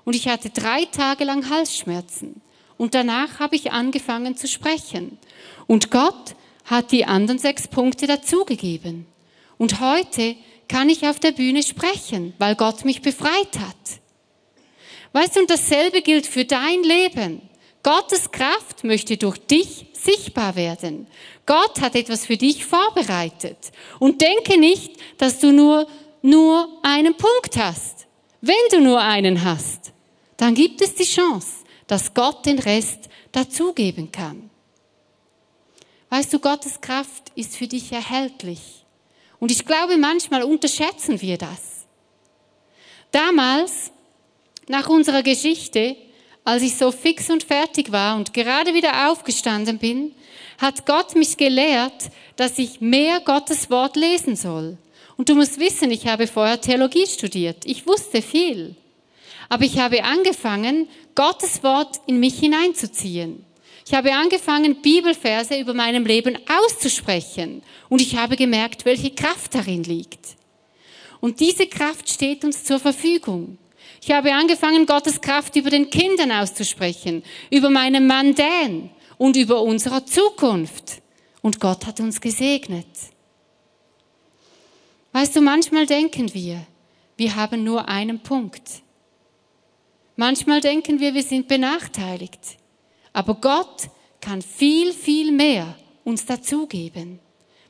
Und 0.04 0.14
ich 0.14 0.28
hatte 0.28 0.50
drei 0.50 0.85
Tage 0.85 1.24
lang 1.24 1.50
Halsschmerzen. 1.50 2.40
Und 2.76 2.94
danach 2.94 3.40
habe 3.40 3.57
ich 3.57 3.72
angefangen 3.72 4.37
zu 4.37 4.46
sprechen. 4.46 5.18
Und 5.66 5.90
Gott 5.90 6.37
hat 6.64 6.92
die 6.92 7.05
anderen 7.05 7.38
sechs 7.38 7.68
Punkte 7.68 8.07
dazugegeben. 8.07 9.07
Und 9.59 9.81
heute 9.81 10.37
kann 10.68 10.88
ich 10.88 11.07
auf 11.07 11.20
der 11.20 11.33
Bühne 11.33 11.62
sprechen, 11.62 12.35
weil 12.38 12.57
Gott 12.57 12.85
mich 12.85 13.03
befreit 13.03 13.59
hat. 13.59 14.00
Weißt 15.12 15.37
du, 15.37 15.40
und 15.40 15.50
dasselbe 15.50 16.03
gilt 16.03 16.27
für 16.27 16.44
dein 16.44 16.83
Leben. 16.83 17.42
Gottes 17.83 18.31
Kraft 18.33 18.83
möchte 18.83 19.16
durch 19.16 19.38
dich 19.38 19.87
sichtbar 19.92 20.57
werden. 20.57 21.07
Gott 21.46 21.81
hat 21.81 21.94
etwas 21.94 22.27
für 22.27 22.37
dich 22.37 22.64
vorbereitet. 22.64 23.59
Und 23.98 24.20
denke 24.22 24.59
nicht, 24.59 24.92
dass 25.18 25.38
du 25.38 25.53
nur, 25.53 25.87
nur 26.22 26.68
einen 26.83 27.14
Punkt 27.16 27.57
hast. 27.57 28.07
Wenn 28.40 28.55
du 28.70 28.81
nur 28.81 29.00
einen 29.00 29.44
hast, 29.44 29.92
dann 30.37 30.55
gibt 30.55 30.81
es 30.81 30.94
die 30.94 31.05
Chance, 31.05 31.64
dass 31.87 32.14
Gott 32.14 32.46
den 32.46 32.59
Rest 32.59 33.09
dazugeben 33.33 34.11
kann. 34.11 34.50
Weißt 36.14 36.33
du, 36.33 36.38
Gottes 36.38 36.81
Kraft 36.81 37.33
ist 37.35 37.57
für 37.57 37.66
dich 37.66 37.90
erhältlich. 37.90 38.85
Und 39.40 39.50
ich 39.50 39.66
glaube, 39.66 39.96
manchmal 39.96 40.44
unterschätzen 40.44 41.20
wir 41.20 41.38
das. 41.38 41.87
Damals, 43.11 43.90
nach 44.68 44.88
unserer 44.88 45.24
Geschichte, 45.24 45.96
als 46.44 46.62
ich 46.62 46.77
so 46.77 46.92
fix 46.92 47.31
und 47.31 47.42
fertig 47.42 47.90
war 47.90 48.14
und 48.14 48.33
gerade 48.33 48.74
wieder 48.74 49.11
aufgestanden 49.11 49.79
bin, 49.79 50.14
hat 50.59 50.87
Gott 50.87 51.16
mich 51.16 51.37
gelehrt, 51.37 52.11
dass 52.37 52.61
ich 52.61 52.81
mehr 52.81 53.18
Gottes 53.18 53.68
Wort 53.68 53.96
lesen 53.96 54.37
soll. 54.37 54.79
Und 55.16 55.31
du 55.31 55.35
musst 55.35 55.59
wissen, 55.59 55.90
ich 55.90 56.07
habe 56.07 56.29
vorher 56.29 56.61
Theologie 56.61 57.09
studiert. 57.09 57.64
Ich 57.64 57.88
wusste 57.88 58.22
viel. 58.22 58.77
Aber 59.48 59.64
ich 59.64 59.81
habe 59.81 60.05
angefangen, 60.05 60.88
Gottes 61.16 61.64
Wort 61.64 62.00
in 62.07 62.20
mich 62.20 62.38
hineinzuziehen. 62.38 63.44
Ich 63.87 63.92
habe 63.92 64.14
angefangen, 64.14 64.81
Bibelverse 64.81 65.59
über 65.59 65.75
meinem 65.75 66.07
Leben 66.07 66.38
auszusprechen. 66.49 67.62
Und 67.88 68.01
ich 68.01 68.16
habe 68.16 68.37
gemerkt, 68.37 68.85
welche 68.85 69.11
Kraft 69.11 69.55
darin 69.55 69.85
liegt. 69.85 70.37
Und 71.20 71.40
diese 71.40 71.66
Kraft 71.66 72.09
steht 72.09 72.44
uns 72.44 72.64
zur 72.64 72.79
Verfügung. 72.79 73.59
Ich 74.01 74.11
habe 74.11 74.33
angefangen, 74.33 74.87
Gottes 74.87 75.20
Kraft 75.20 75.57
über 75.57 75.70
den 75.70 75.88
Kindern 75.90 76.33
auszusprechen, 76.33 77.23
über 77.51 77.70
meinen 77.70 78.07
Mann 78.07 78.35
Dan 78.35 78.90
und 79.18 79.37
über 79.37 79.62
unsere 79.62 80.05
Zukunft. 80.05 81.03
Und 81.40 81.61
Gott 81.61 81.87
hat 81.87 82.01
uns 82.01 82.20
gesegnet. 82.20 82.87
Weißt 85.12 85.37
du, 85.37 85.40
manchmal 85.40 85.87
denken 85.87 86.33
wir, 86.35 86.66
wir 87.16 87.37
haben 87.37 87.64
nur 87.64 87.88
einen 87.88 88.20
Punkt. 88.20 88.83
Manchmal 90.16 90.61
denken 90.61 91.01
wir, 91.01 91.14
wir 91.14 91.23
sind 91.23 91.49
benachteiligt. 91.49 92.59
Aber 93.14 93.37
Gott 93.37 93.88
kann 94.20 94.42
viel, 94.42 94.92
viel 94.92 95.33
mehr 95.33 95.74
uns 96.05 96.27
dazugeben, 96.27 97.20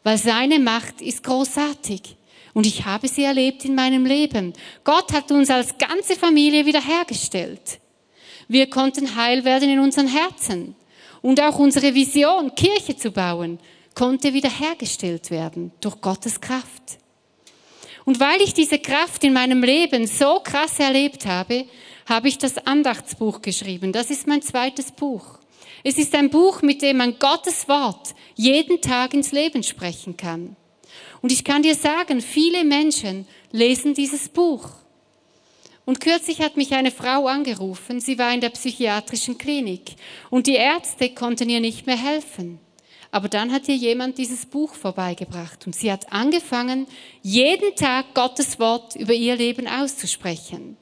weil 0.03 0.19
seine 0.19 0.59
Macht 0.59 1.01
ist 1.01 1.23
großartig. 1.23 2.17
Und 2.55 2.67
ich 2.67 2.85
habe 2.85 3.09
sie 3.09 3.25
erlebt 3.25 3.65
in 3.65 3.75
meinem 3.75 4.07
Leben. 4.07 4.53
Gott 4.85 5.13
hat 5.13 5.31
uns 5.31 5.51
als 5.51 5.77
ganze 5.77 6.17
Familie 6.17 6.67
wiederhergestellt. 6.67 7.79
Wir 8.49 8.69
konnten 8.71 9.17
heil 9.17 9.45
werden 9.45 9.69
in 9.69 9.81
unseren 9.81 10.09
Herzen. 10.09 10.75
Und 11.21 11.41
auch 11.41 11.59
unsere 11.59 11.95
Vision, 11.95 12.55
Kirche 12.55 12.97
zu 12.97 13.11
bauen, 13.11 13.59
konnte 13.95 14.35
wiederhergestellt 14.35 15.31
werden 15.31 15.73
durch 15.81 16.01
Gottes 16.01 16.41
Kraft. 16.41 16.99
Und 18.05 18.21
weil 18.21 18.43
ich 18.43 18.55
diese 18.55 18.79
Kraft 18.79 19.25
in 19.25 19.33
meinem 19.33 19.63
Leben 19.63 20.07
so 20.07 20.41
krass 20.41 20.79
erlebt 20.79 21.27
habe, 21.27 21.65
habe 22.07 22.29
ich 22.29 22.39
das 22.39 22.59
Andachtsbuch 22.67 23.43
geschrieben. 23.43 23.93
Das 23.93 24.11
ist 24.11 24.27
mein 24.27 24.43
zweites 24.43 24.93
Buch. 24.93 25.39
Es 25.83 25.99
ist 25.99 26.15
ein 26.15 26.31
Buch, 26.31 26.63
mit 26.63 26.83
dem 26.83 26.99
man 26.99 27.19
Gottes 27.19 27.69
Wort 27.69 28.15
jeden 28.35 28.81
Tag 28.81 29.15
ins 29.15 29.33
Leben 29.33 29.63
sprechen 29.63 30.17
kann. 30.17 30.57
Und 31.21 31.33
ich 31.33 31.45
kann 31.45 31.63
dir 31.63 31.75
sagen, 31.75 32.21
viele 32.21 32.65
Menschen 32.65 33.27
lesen 33.53 33.95
dieses 33.95 34.29
Buch. 34.29 34.71
Und 35.85 36.01
kürzlich 36.01 36.41
hat 36.41 36.57
mich 36.57 36.73
eine 36.73 36.91
Frau 36.91 37.27
angerufen, 37.27 38.01
sie 38.01 38.19
war 38.19 38.33
in 38.33 38.41
der 38.41 38.49
psychiatrischen 38.49 39.37
Klinik 39.37 39.97
und 40.31 40.47
die 40.47 40.55
Ärzte 40.55 41.11
konnten 41.11 41.51
ihr 41.51 41.61
nicht 41.61 41.87
mehr 41.87 41.97
helfen. 41.97 42.59
Aber 43.11 43.29
dann 43.29 43.53
hat 43.53 43.69
ihr 43.69 43.77
jemand 43.77 44.19
dieses 44.19 44.47
Buch 44.47 44.75
vorbeigebracht 44.75 45.67
und 45.67 45.77
sie 45.77 45.93
hat 45.93 46.11
angefangen, 46.13 46.87
jeden 47.23 47.75
Tag 47.77 48.15
Gottes 48.15 48.59
Wort 48.59 48.97
über 48.97 49.13
ihr 49.13 49.37
Leben 49.37 49.69
auszusprechen. 49.69 50.79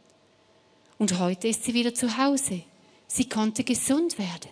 Und 0.98 1.18
heute 1.18 1.48
ist 1.48 1.64
sie 1.64 1.74
wieder 1.74 1.94
zu 1.94 2.16
Hause. 2.16 2.62
Sie 3.06 3.28
konnte 3.28 3.64
gesund 3.64 4.18
werden, 4.18 4.50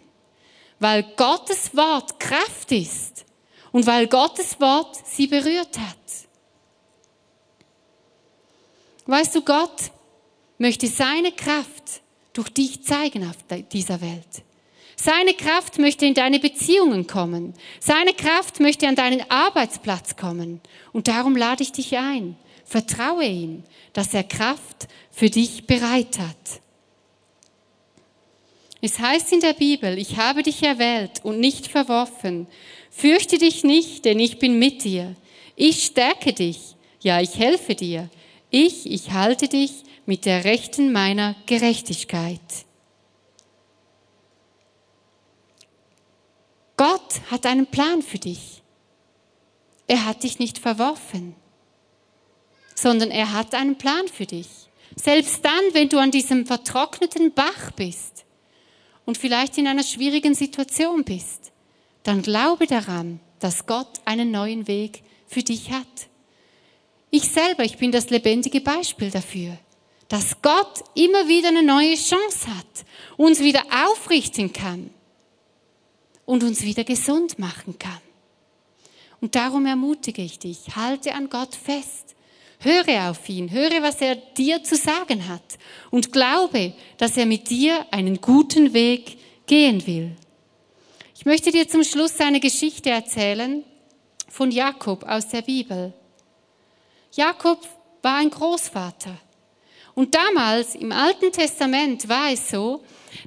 weil 0.79 1.03
Gottes 1.17 1.75
Wort 1.77 2.21
Kraft 2.21 2.73
ist 2.73 3.25
und 3.73 3.87
weil 3.87 4.07
Gottes 4.07 4.61
Wort 4.61 4.97
sie 5.07 5.27
berührt 5.27 5.79
hat. 5.79 5.97
Weißt 9.07 9.35
du, 9.35 9.43
Gott 9.43 9.91
möchte 10.59 10.87
seine 10.89 11.33
Kraft 11.33 12.03
durch 12.33 12.51
dich 12.51 12.85
zeigen 12.85 13.29
auf 13.29 13.37
dieser 13.73 14.01
Welt. 14.01 14.45
Seine 14.97 15.33
Kraft 15.33 15.79
möchte 15.79 16.05
in 16.05 16.13
deine 16.13 16.39
Beziehungen 16.39 17.07
kommen. 17.07 17.55
Seine 17.81 18.13
Kraft 18.13 18.61
möchte 18.61 18.87
an 18.87 18.97
deinen 18.97 19.29
Arbeitsplatz 19.31 20.17
kommen. 20.17 20.61
Und 20.93 21.09
darum 21.09 21.37
lade 21.37 21.63
ich 21.63 21.73
dich 21.73 21.97
ein. 21.97 22.37
Vertraue 22.67 23.25
ihm, 23.25 23.65
dass 23.95 24.13
er 24.13 24.25
Kraft 24.25 24.89
für 25.21 25.29
dich 25.29 25.67
bereit 25.67 26.19
hat. 26.19 26.63
Es 28.81 28.99
heißt 28.99 29.35
in 29.35 29.41
der 29.41 29.53
Bibel, 29.53 29.99
ich 29.99 30.17
habe 30.17 30.43
dich 30.43 30.63
erwählt 30.63 31.23
und 31.23 31.39
nicht 31.39 31.67
verworfen. 31.67 32.47
Fürchte 32.91 33.37
dich 33.37 33.63
nicht, 33.63 34.07
denn 34.07 34.19
ich 34.19 34.39
bin 34.39 34.59
mit 34.59 34.83
dir. 34.83 35.15
Ich 35.57 35.85
stärke 35.85 36.33
dich. 36.33 36.75
Ja, 37.03 37.21
ich 37.21 37.37
helfe 37.37 37.75
dir. 37.75 38.09
Ich, 38.49 38.91
ich 38.91 39.11
halte 39.11 39.47
dich 39.49 39.85
mit 40.07 40.25
der 40.25 40.45
Rechten 40.45 40.91
meiner 40.91 41.37
Gerechtigkeit. 41.45 42.41
Gott 46.79 47.21
hat 47.31 47.45
einen 47.45 47.67
Plan 47.67 48.01
für 48.01 48.19
dich. 48.19 48.63
Er 49.87 50.07
hat 50.07 50.23
dich 50.23 50.39
nicht 50.39 50.59
verworfen, 50.59 51.35
sondern 52.75 53.11
er 53.11 53.35
hat 53.35 53.55
einen 53.55 53.77
Plan 53.77 54.09
für 54.09 54.25
dich. 54.25 54.60
Selbst 54.97 55.45
dann, 55.45 55.63
wenn 55.73 55.89
du 55.89 55.99
an 55.99 56.11
diesem 56.11 56.47
vertrockneten 56.47 57.33
Bach 57.33 57.71
bist 57.77 58.25
und 59.05 59.19
vielleicht 59.19 59.59
in 59.59 59.67
einer 59.67 59.83
schwierigen 59.83 60.35
Situation 60.35 61.05
bist, 61.05 61.53
dann 62.03 62.23
glaube 62.23 62.67
daran, 62.67 63.21
dass 63.39 63.67
Gott 63.67 64.01
einen 64.05 64.31
neuen 64.31 64.67
Weg 64.67 65.03
für 65.27 65.43
dich 65.43 65.71
hat. 65.71 65.87
Ich 67.11 67.29
selber, 67.29 67.65
ich 67.65 67.79
bin 67.79 67.93
das 67.93 68.11
lebendige 68.11 68.61
Beispiel 68.61 69.11
dafür, 69.11 69.57
dass 70.09 70.43
Gott 70.43 70.85
immer 70.95 71.29
wieder 71.29 71.49
eine 71.49 71.63
neue 71.63 71.95
Chance 71.95 72.49
hat, 72.57 72.85
uns 73.17 73.41
wieder 73.41 73.63
aufrichten 73.87 74.53
kann 74.53 74.91
und 76.25 76.43
uns 76.43 76.63
wieder 76.63 76.85
gesund 76.85 77.39
machen 77.39 77.79
kann. 77.79 78.01
Und 79.21 79.35
darum 79.35 79.67
ermutige 79.67 80.23
ich 80.23 80.39
dich, 80.39 80.77
halte 80.77 81.15
an 81.15 81.29
Gott 81.29 81.55
fest. 81.55 82.15
Höre 82.63 83.11
auf 83.11 83.27
ihn, 83.29 83.51
höre, 83.51 83.83
was 83.83 84.01
er 84.01 84.17
dir 84.17 84.63
zu 84.63 84.77
sagen 84.77 85.29
hat 85.29 85.59
und 85.91 86.13
glaube, 86.13 86.75
dass 86.99 87.17
er 87.17 87.27
mit 87.27 87.49
dir 87.49 87.87
einen 87.91 88.21
guten 88.21 88.75
Weg 88.75 89.19
gehen 89.47 89.87
will. 89.87 90.15
Ich 91.15 91.25
möchte 91.25 91.51
dir 91.51 91.69
zum 91.69 91.85
Schluss 91.85 92.21
eine 92.21 92.39
Geschichte 92.41 92.91
erzählen 92.91 93.65
von 94.29 94.51
Jakob 94.51 95.05
aus 95.05 95.29
der 95.29 95.43
Bibel. 95.43 95.93
Jakob 97.13 97.67
war 98.03 98.17
ein 98.17 98.31
Großvater. 98.31 99.17
Und 99.95 100.15
damals 100.15 100.75
im 100.75 100.93
Alten 100.93 101.33
Testament 101.33 102.09
war 102.09 102.31
es 102.31 102.51
so, 102.51 102.83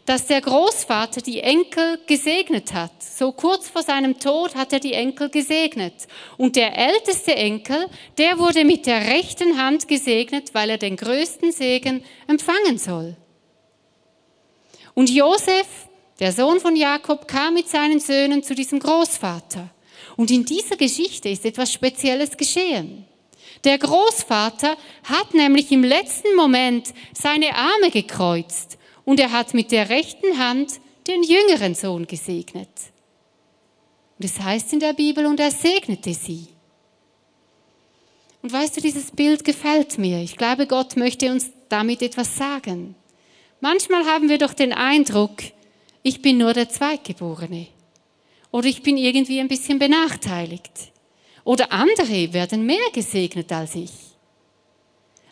dass 0.06 0.28
der 0.28 0.42
Großvater 0.42 1.22
die 1.22 1.40
Enkel 1.40 2.00
gesegnet 2.08 2.74
hat. 2.74 2.92
So 3.02 3.32
kurz 3.32 3.70
vor 3.70 3.84
seinem 3.84 4.20
Tod 4.20 4.56
hat 4.56 4.74
er 4.74 4.80
die 4.80 4.94
Enkel 4.94 5.30
gesegnet. 5.30 5.94
Und 6.38 6.56
der 6.56 6.78
älteste 6.78 7.36
Enkel, 7.36 7.88
der 8.18 8.40
wurde 8.40 8.66
mit 8.66 8.86
der 8.86 9.08
rechten 9.08 9.58
Hand 9.58 9.88
gesegnet, 9.88 10.54
weil 10.54 10.70
er 10.70 10.78
den 10.78 10.96
größten 10.96 11.52
Segen 11.52 12.04
empfangen 12.28 12.78
soll. 12.78 13.16
Und 14.94 15.10
Josef, 15.10 15.68
der 16.20 16.32
Sohn 16.32 16.60
von 16.60 16.76
Jakob, 16.76 17.28
kam 17.28 17.56
mit 17.56 17.68
seinen 17.68 18.00
Söhnen 18.00 18.44
zu 18.44 18.56
diesem 18.56 18.80
Großvater. 18.80 19.70
Und 20.16 20.30
in 20.30 20.46
dieser 20.46 20.76
Geschichte 20.76 21.30
ist 21.30 21.46
etwas 21.46 21.74
Spezielles 21.74 22.38
geschehen. 22.38 23.06
Der 23.64 23.78
Großvater 23.78 24.76
hat 25.04 25.34
nämlich 25.34 25.72
im 25.72 25.84
letzten 25.84 26.36
Moment 26.36 26.94
seine 27.14 27.56
Arme 27.56 27.92
gekreuzt 27.92 28.78
und 29.06 29.20
er 29.20 29.32
hat 29.32 29.54
mit 29.54 29.72
der 29.72 29.90
rechten 29.90 30.38
Hand 30.38 30.80
den 31.08 31.24
jüngeren 31.24 31.76
Sohn 31.76 32.08
gesegnet. 32.08 32.70
Und 34.18 34.26
es 34.26 34.40
heißt 34.40 34.74
in 34.74 34.80
der 34.80 34.94
Bibel, 34.94 35.26
und 35.26 35.40
er 35.40 35.52
segnete 35.52 36.14
sie. 36.14 36.48
Und 38.42 38.52
weißt 38.52 38.78
du, 38.78 38.82
dieses 38.82 39.12
Bild 39.12 39.44
gefällt 39.44 39.98
mir. 39.98 40.20
Ich 40.20 40.38
glaube, 40.38 40.68
Gott 40.68 40.98
möchte 40.98 41.32
uns 41.32 41.52
damit 41.70 42.02
etwas 42.02 42.38
sagen. 42.38 42.96
Manchmal 43.62 44.06
haben 44.06 44.30
wir 44.30 44.38
doch 44.38 44.54
den 44.54 44.74
Eindruck, 44.74 45.42
ich 46.04 46.22
bin 46.22 46.38
nur 46.38 46.54
der 46.54 46.70
Zweitgeborene. 46.70 47.68
Oder 48.52 48.68
ich 48.68 48.84
bin 48.84 48.98
irgendwie 48.98 49.40
ein 49.40 49.48
bisschen 49.48 49.80
benachteiligt. 49.80 50.92
Oder 51.46 51.72
andere 51.72 52.34
werden 52.34 52.66
mehr 52.66 52.92
gesegnet 52.94 53.52
als 53.52 53.76
ich. 53.76 53.92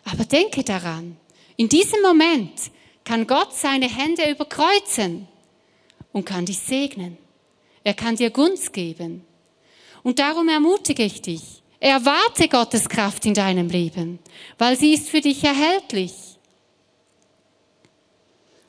Aber 0.04 0.24
denke 0.24 0.64
daran, 0.64 1.16
in 1.56 1.68
diesem 1.68 2.02
Moment 2.02 2.70
kann 3.04 3.26
Gott 3.26 3.54
seine 3.54 3.88
Hände 3.88 4.30
überkreuzen 4.30 5.28
und 6.12 6.24
kann 6.24 6.46
dich 6.46 6.58
segnen. 6.58 7.18
Er 7.84 7.94
kann 7.94 8.16
dir 8.16 8.30
Gunst 8.30 8.72
geben. 8.72 9.24
Und 10.02 10.18
darum 10.18 10.48
ermutige 10.48 11.04
ich 11.04 11.22
dich, 11.22 11.62
erwarte 11.80 12.48
Gottes 12.48 12.88
Kraft 12.88 13.26
in 13.26 13.34
deinem 13.34 13.68
Leben, 13.68 14.18
weil 14.58 14.76
sie 14.76 14.92
ist 14.92 15.08
für 15.08 15.20
dich 15.20 15.42
erhältlich. 15.44 16.12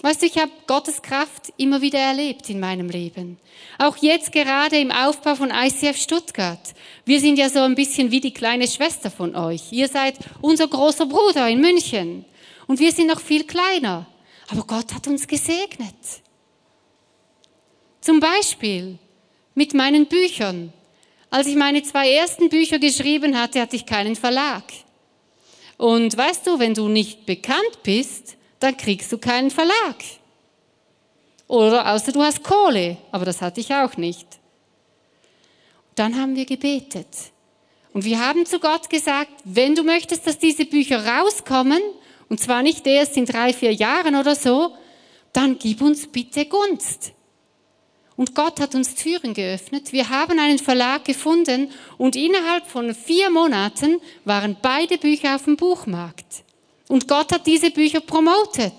Weißt 0.03 0.21
du, 0.21 0.25
ich 0.25 0.37
habe 0.37 0.51
Gottes 0.67 1.01
Kraft 1.01 1.53
immer 1.55 1.81
wieder 1.81 1.97
erlebt 1.97 2.49
in 2.49 2.59
meinem 2.59 2.89
Leben. 2.89 3.37
Auch 3.79 3.95
jetzt 3.97 4.33
gerade 4.33 4.77
im 4.77 4.91
Aufbau 4.91 5.35
von 5.35 5.49
ICF 5.49 5.95
Stuttgart. 5.95 6.59
Wir 7.05 7.21
sind 7.21 7.37
ja 7.37 7.49
so 7.49 7.59
ein 7.59 7.73
bisschen 7.73 8.11
wie 8.11 8.19
die 8.19 8.33
kleine 8.33 8.67
Schwester 8.67 9.09
von 9.09 9.33
euch. 9.33 9.71
Ihr 9.71 9.87
seid 9.87 10.15
unser 10.41 10.67
großer 10.67 11.05
Bruder 11.05 11.47
in 11.47 11.61
München. 11.61 12.25
Und 12.67 12.81
wir 12.81 12.91
sind 12.91 13.07
noch 13.07 13.21
viel 13.21 13.45
kleiner. 13.45 14.05
Aber 14.49 14.63
Gott 14.63 14.93
hat 14.93 15.07
uns 15.07 15.27
gesegnet. 15.27 15.95
Zum 18.01 18.19
Beispiel 18.19 18.97
mit 19.55 19.73
meinen 19.73 20.07
Büchern. 20.07 20.73
Als 21.29 21.47
ich 21.47 21.55
meine 21.55 21.81
zwei 21.83 22.11
ersten 22.11 22.49
Bücher 22.49 22.79
geschrieben 22.79 23.39
hatte, 23.39 23.61
hatte 23.61 23.75
ich 23.75 23.85
keinen 23.85 24.15
Verlag. 24.15 24.63
Und 25.77 26.15
weißt 26.15 26.45
du, 26.45 26.59
wenn 26.59 26.73
du 26.73 26.87
nicht 26.87 27.25
bekannt 27.25 27.81
bist, 27.83 28.35
dann 28.59 28.77
kriegst 28.77 29.11
du 29.11 29.17
keinen 29.17 29.51
Verlag. 29.51 29.95
Oder 31.47 31.91
außer 31.91 32.11
du 32.11 32.21
hast 32.21 32.43
Kohle, 32.43 32.97
aber 33.11 33.25
das 33.25 33.41
hatte 33.41 33.61
ich 33.61 33.73
auch 33.73 33.97
nicht. 33.97 34.27
Dann 35.95 36.19
haben 36.19 36.35
wir 36.35 36.45
gebetet. 36.45 37.07
Und 37.93 38.05
wir 38.05 38.19
haben 38.19 38.45
zu 38.45 38.59
Gott 38.59 38.89
gesagt, 38.89 39.31
wenn 39.43 39.75
du 39.75 39.83
möchtest, 39.83 40.25
dass 40.25 40.39
diese 40.39 40.65
Bücher 40.65 41.05
rauskommen, 41.05 41.81
und 42.33 42.39
zwar 42.39 42.63
nicht 42.63 42.87
erst 42.87 43.15
in 43.15 43.27
drei, 43.27 43.53
vier 43.53 43.71
Jahren 43.71 44.15
oder 44.15 44.33
so, 44.33 44.75
dann 45.33 45.59
gib 45.59 45.83
uns 45.83 46.07
bitte 46.07 46.47
Gunst. 46.47 47.11
Und 48.15 48.33
Gott 48.33 48.59
hat 48.59 48.73
uns 48.73 48.95
Türen 48.95 49.35
geöffnet. 49.35 49.93
Wir 49.93 50.09
haben 50.09 50.39
einen 50.39 50.57
Verlag 50.57 51.05
gefunden 51.05 51.69
und 51.99 52.15
innerhalb 52.15 52.65
von 52.65 52.95
vier 52.95 53.29
Monaten 53.29 54.01
waren 54.25 54.57
beide 54.63 54.97
Bücher 54.97 55.35
auf 55.35 55.43
dem 55.43 55.57
Buchmarkt. 55.57 56.43
Und 56.87 57.07
Gott 57.07 57.31
hat 57.31 57.45
diese 57.45 57.69
Bücher 57.69 57.99
promotet. 57.99 58.73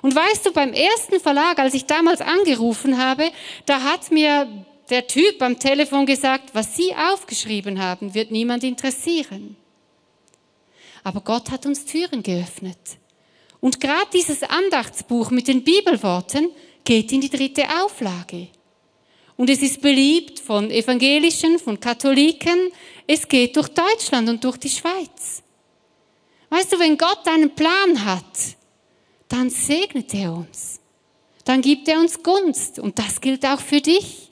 Und 0.00 0.16
weißt 0.16 0.46
du, 0.46 0.52
beim 0.52 0.72
ersten 0.72 1.20
Verlag, 1.20 1.58
als 1.58 1.74
ich 1.74 1.84
damals 1.84 2.22
angerufen 2.22 2.96
habe, 2.96 3.30
da 3.66 3.82
hat 3.82 4.10
mir 4.12 4.48
der 4.88 5.06
Typ 5.06 5.42
am 5.42 5.58
Telefon 5.58 6.06
gesagt, 6.06 6.54
was 6.54 6.74
Sie 6.74 6.94
aufgeschrieben 6.94 7.82
haben, 7.82 8.14
wird 8.14 8.30
niemand 8.30 8.64
interessieren. 8.64 9.58
Aber 11.04 11.20
Gott 11.20 11.50
hat 11.50 11.66
uns 11.66 11.84
Türen 11.84 12.22
geöffnet. 12.22 12.78
Und 13.60 13.80
gerade 13.80 14.08
dieses 14.12 14.42
Andachtsbuch 14.42 15.30
mit 15.30 15.46
den 15.48 15.62
Bibelworten 15.62 16.50
geht 16.84 17.12
in 17.12 17.20
die 17.20 17.30
dritte 17.30 17.64
Auflage. 17.82 18.48
Und 19.36 19.50
es 19.50 19.62
ist 19.62 19.80
beliebt 19.80 20.40
von 20.40 20.70
Evangelischen, 20.70 21.58
von 21.58 21.78
Katholiken. 21.78 22.70
Es 23.06 23.28
geht 23.28 23.56
durch 23.56 23.68
Deutschland 23.68 24.28
und 24.28 24.42
durch 24.42 24.56
die 24.56 24.70
Schweiz. 24.70 25.42
Weißt 26.50 26.72
du, 26.72 26.78
wenn 26.78 26.96
Gott 26.96 27.26
einen 27.26 27.54
Plan 27.54 28.04
hat, 28.04 28.56
dann 29.28 29.50
segnet 29.50 30.14
er 30.14 30.32
uns. 30.32 30.80
Dann 31.44 31.60
gibt 31.60 31.88
er 31.88 31.98
uns 31.98 32.22
Gunst. 32.22 32.78
Und 32.78 32.98
das 32.98 33.20
gilt 33.20 33.44
auch 33.44 33.60
für 33.60 33.80
dich. 33.80 34.30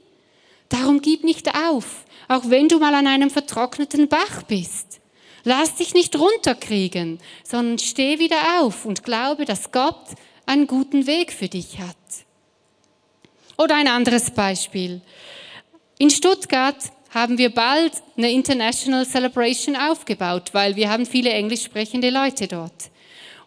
Darum 0.68 1.02
gib 1.02 1.24
nicht 1.24 1.54
auf. 1.54 2.04
auch 2.28 2.48
wenn 2.48 2.68
du 2.68 2.78
mal 2.78 2.94
an 2.94 3.06
einem 3.06 3.28
vertrockneten 3.28 4.08
Bach 4.08 4.44
bist. 4.44 5.01
Lass 5.44 5.74
dich 5.76 5.94
nicht 5.94 6.16
runterkriegen, 6.18 7.18
sondern 7.42 7.78
steh 7.78 8.18
wieder 8.18 8.60
auf 8.60 8.84
und 8.84 9.02
glaube, 9.02 9.44
dass 9.44 9.72
Gott 9.72 10.04
einen 10.46 10.66
guten 10.66 11.06
Weg 11.06 11.32
für 11.32 11.48
dich 11.48 11.78
hat. 11.80 11.96
Oder 13.58 13.76
ein 13.76 13.88
anderes 13.88 14.30
Beispiel. 14.30 15.00
In 15.98 16.10
Stuttgart 16.10 16.76
haben 17.10 17.38
wir 17.38 17.50
bald 17.50 17.92
eine 18.16 18.30
International 18.30 19.06
Celebration 19.06 19.76
aufgebaut, 19.76 20.50
weil 20.52 20.76
wir 20.76 20.90
haben 20.90 21.06
viele 21.06 21.30
englisch 21.30 21.64
sprechende 21.64 22.10
Leute 22.10 22.48
dort. 22.48 22.90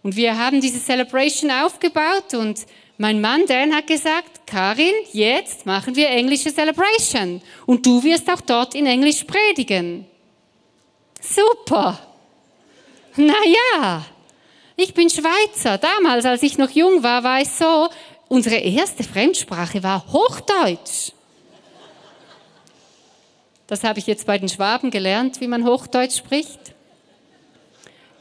Und 0.04 0.16
wir 0.16 0.38
haben 0.38 0.62
diese 0.62 0.80
Celebration 0.80 1.50
aufgebaut 1.50 2.34
und 2.34 2.60
mein 2.98 3.20
Mann 3.20 3.46
Dan 3.48 3.76
hat 3.76 3.88
gesagt, 3.88 4.46
Karin, 4.46 4.94
jetzt 5.12 5.66
machen 5.66 5.96
wir 5.96 6.10
englische 6.10 6.54
Celebration 6.54 7.42
und 7.66 7.86
du 7.86 8.04
wirst 8.04 8.30
auch 8.30 8.42
dort 8.42 8.76
in 8.76 8.86
Englisch 8.86 9.24
predigen. 9.24 10.06
Super. 11.28 12.00
Naja, 13.16 14.06
ich 14.76 14.94
bin 14.94 15.10
Schweizer. 15.10 15.78
Damals, 15.78 16.26
als 16.26 16.44
ich 16.44 16.58
noch 16.58 16.70
jung 16.70 17.02
war, 17.04 17.24
war 17.24 17.40
es 17.40 17.58
so, 17.58 17.90
unsere 18.28 18.58
erste 18.58 19.04
Fremdsprache 19.04 19.82
war 19.84 20.06
Hochdeutsch. 20.12 21.12
Das 23.68 23.84
habe 23.84 24.00
ich 24.00 24.08
jetzt 24.08 24.28
bei 24.28 24.38
den 24.38 24.50
Schwaben 24.50 24.92
gelernt, 24.92 25.42
wie 25.42 25.48
man 25.48 25.66
Hochdeutsch 25.66 26.18
spricht. 26.18 26.60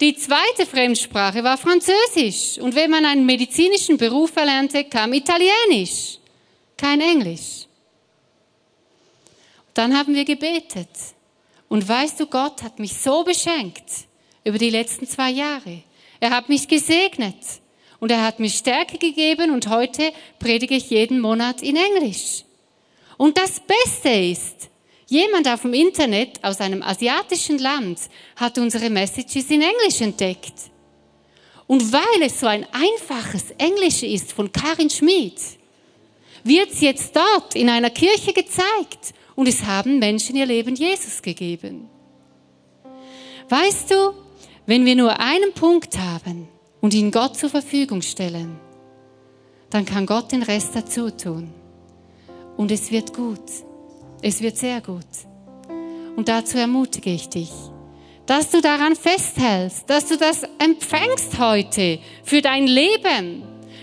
Die 0.01 0.17
zweite 0.17 0.67
Fremdsprache 0.67 1.45
war 1.45 1.59
Französisch. 1.59 2.59
Und 2.59 2.75
wenn 2.75 2.91
man 2.91 3.05
einen 3.05 3.27
medizinischen 3.27 3.97
Beruf 3.97 4.35
erlernte, 4.37 4.85
kam 4.85 5.13
Italienisch, 5.13 6.19
kein 6.77 7.01
Englisch. 7.01 7.67
Dann 9.75 9.97
haben 9.97 10.15
wir 10.15 10.25
gebetet. 10.25 10.89
Und 11.69 11.89
weißt 11.89 12.21
du, 12.21 12.27
Gott 12.27 12.63
hat 12.63 12.79
mich 12.79 12.95
so 12.95 13.25
beschenkt 13.25 14.07
über 14.45 14.59
die 14.59 14.71
letzten 14.71 15.07
zwei 15.07 15.31
Jahre. 15.31 15.83
Er 16.21 16.31
hat 16.31 16.49
mich 16.49 16.69
gesegnet 16.69 17.37
und 18.01 18.11
er 18.11 18.23
hat 18.23 18.39
mir 18.39 18.51
Stärke 18.51 18.99
gegeben 18.99 19.51
und 19.51 19.69
heute 19.69 20.13
predige 20.39 20.75
ich 20.75 20.91
jeden 20.91 21.21
Monat 21.21 21.63
in 21.63 21.77
Englisch. 21.77 22.45
Und 23.17 23.39
das 23.39 23.61
Beste 23.61 24.11
ist, 24.11 24.69
jemand 25.07 25.49
auf 25.49 25.63
dem 25.63 25.75
Internet 25.75 26.43
aus 26.43 26.61
einem 26.61 26.83
asiatischen 26.83 27.59
Land 27.59 27.99
hat 28.37 28.59
unsere 28.59 28.91
Messages 28.91 29.51
in 29.51 29.63
Englisch 29.63 30.01
entdeckt. 30.01 30.55
Und 31.67 31.93
weil 31.93 32.23
es 32.23 32.41
so 32.41 32.47
ein 32.47 32.67
einfaches 32.73 33.51
Englisch 33.57 34.03
ist 34.03 34.33
von 34.33 34.53
Karin 34.53 34.91
Schmid, 34.91 35.41
wird 36.43 36.73
es 36.73 36.81
jetzt 36.83 37.17
dort 37.17 37.55
in 37.55 37.71
einer 37.71 37.91
Kirche 37.91 38.33
gezeigt 38.33 39.15
und 39.35 39.49
es 39.49 39.65
haben 39.65 39.99
Menschen 39.99 40.37
ihr 40.37 40.47
Leben 40.47 40.75
Jesus 40.75 41.23
gegeben. 41.23 41.89
Weißt 43.49 43.91
du, 43.91 44.15
wenn 44.67 44.85
wir 44.85 44.97
nur 44.97 45.21
einen 45.21 45.53
Punkt 45.53 45.99
haben 45.99 46.49
und 46.81 46.95
ihn 46.95 47.11
Gott 47.11 47.37
zur 47.37 47.51
Verfügung 47.51 48.03
stellen, 48.03 48.59
dann 49.71 49.85
kann 49.85 50.07
Gott 50.07 50.33
den 50.33 50.43
Rest 50.43 50.75
dazu 50.75 51.11
tun. 51.11 51.53
Und 52.57 52.71
es 52.71 52.91
wird 52.91 53.13
gut. 53.13 53.43
Es 54.23 54.41
wird 54.41 54.57
sehr 54.57 54.81
gut. 54.81 55.05
Und 56.17 56.29
dazu 56.29 56.57
ermutige 56.57 57.11
ich 57.11 57.29
dich, 57.29 57.51
dass 58.27 58.51
du 58.51 58.61
daran 58.61 58.97
festhältst, 58.97 59.91
dass 59.91 60.07
du 60.07 60.17
das 60.17 60.43
empfängst 60.59 61.39
heute 61.39 61.99
für 62.23 62.41
dein 62.41 62.67
Leben, 62.67 63.43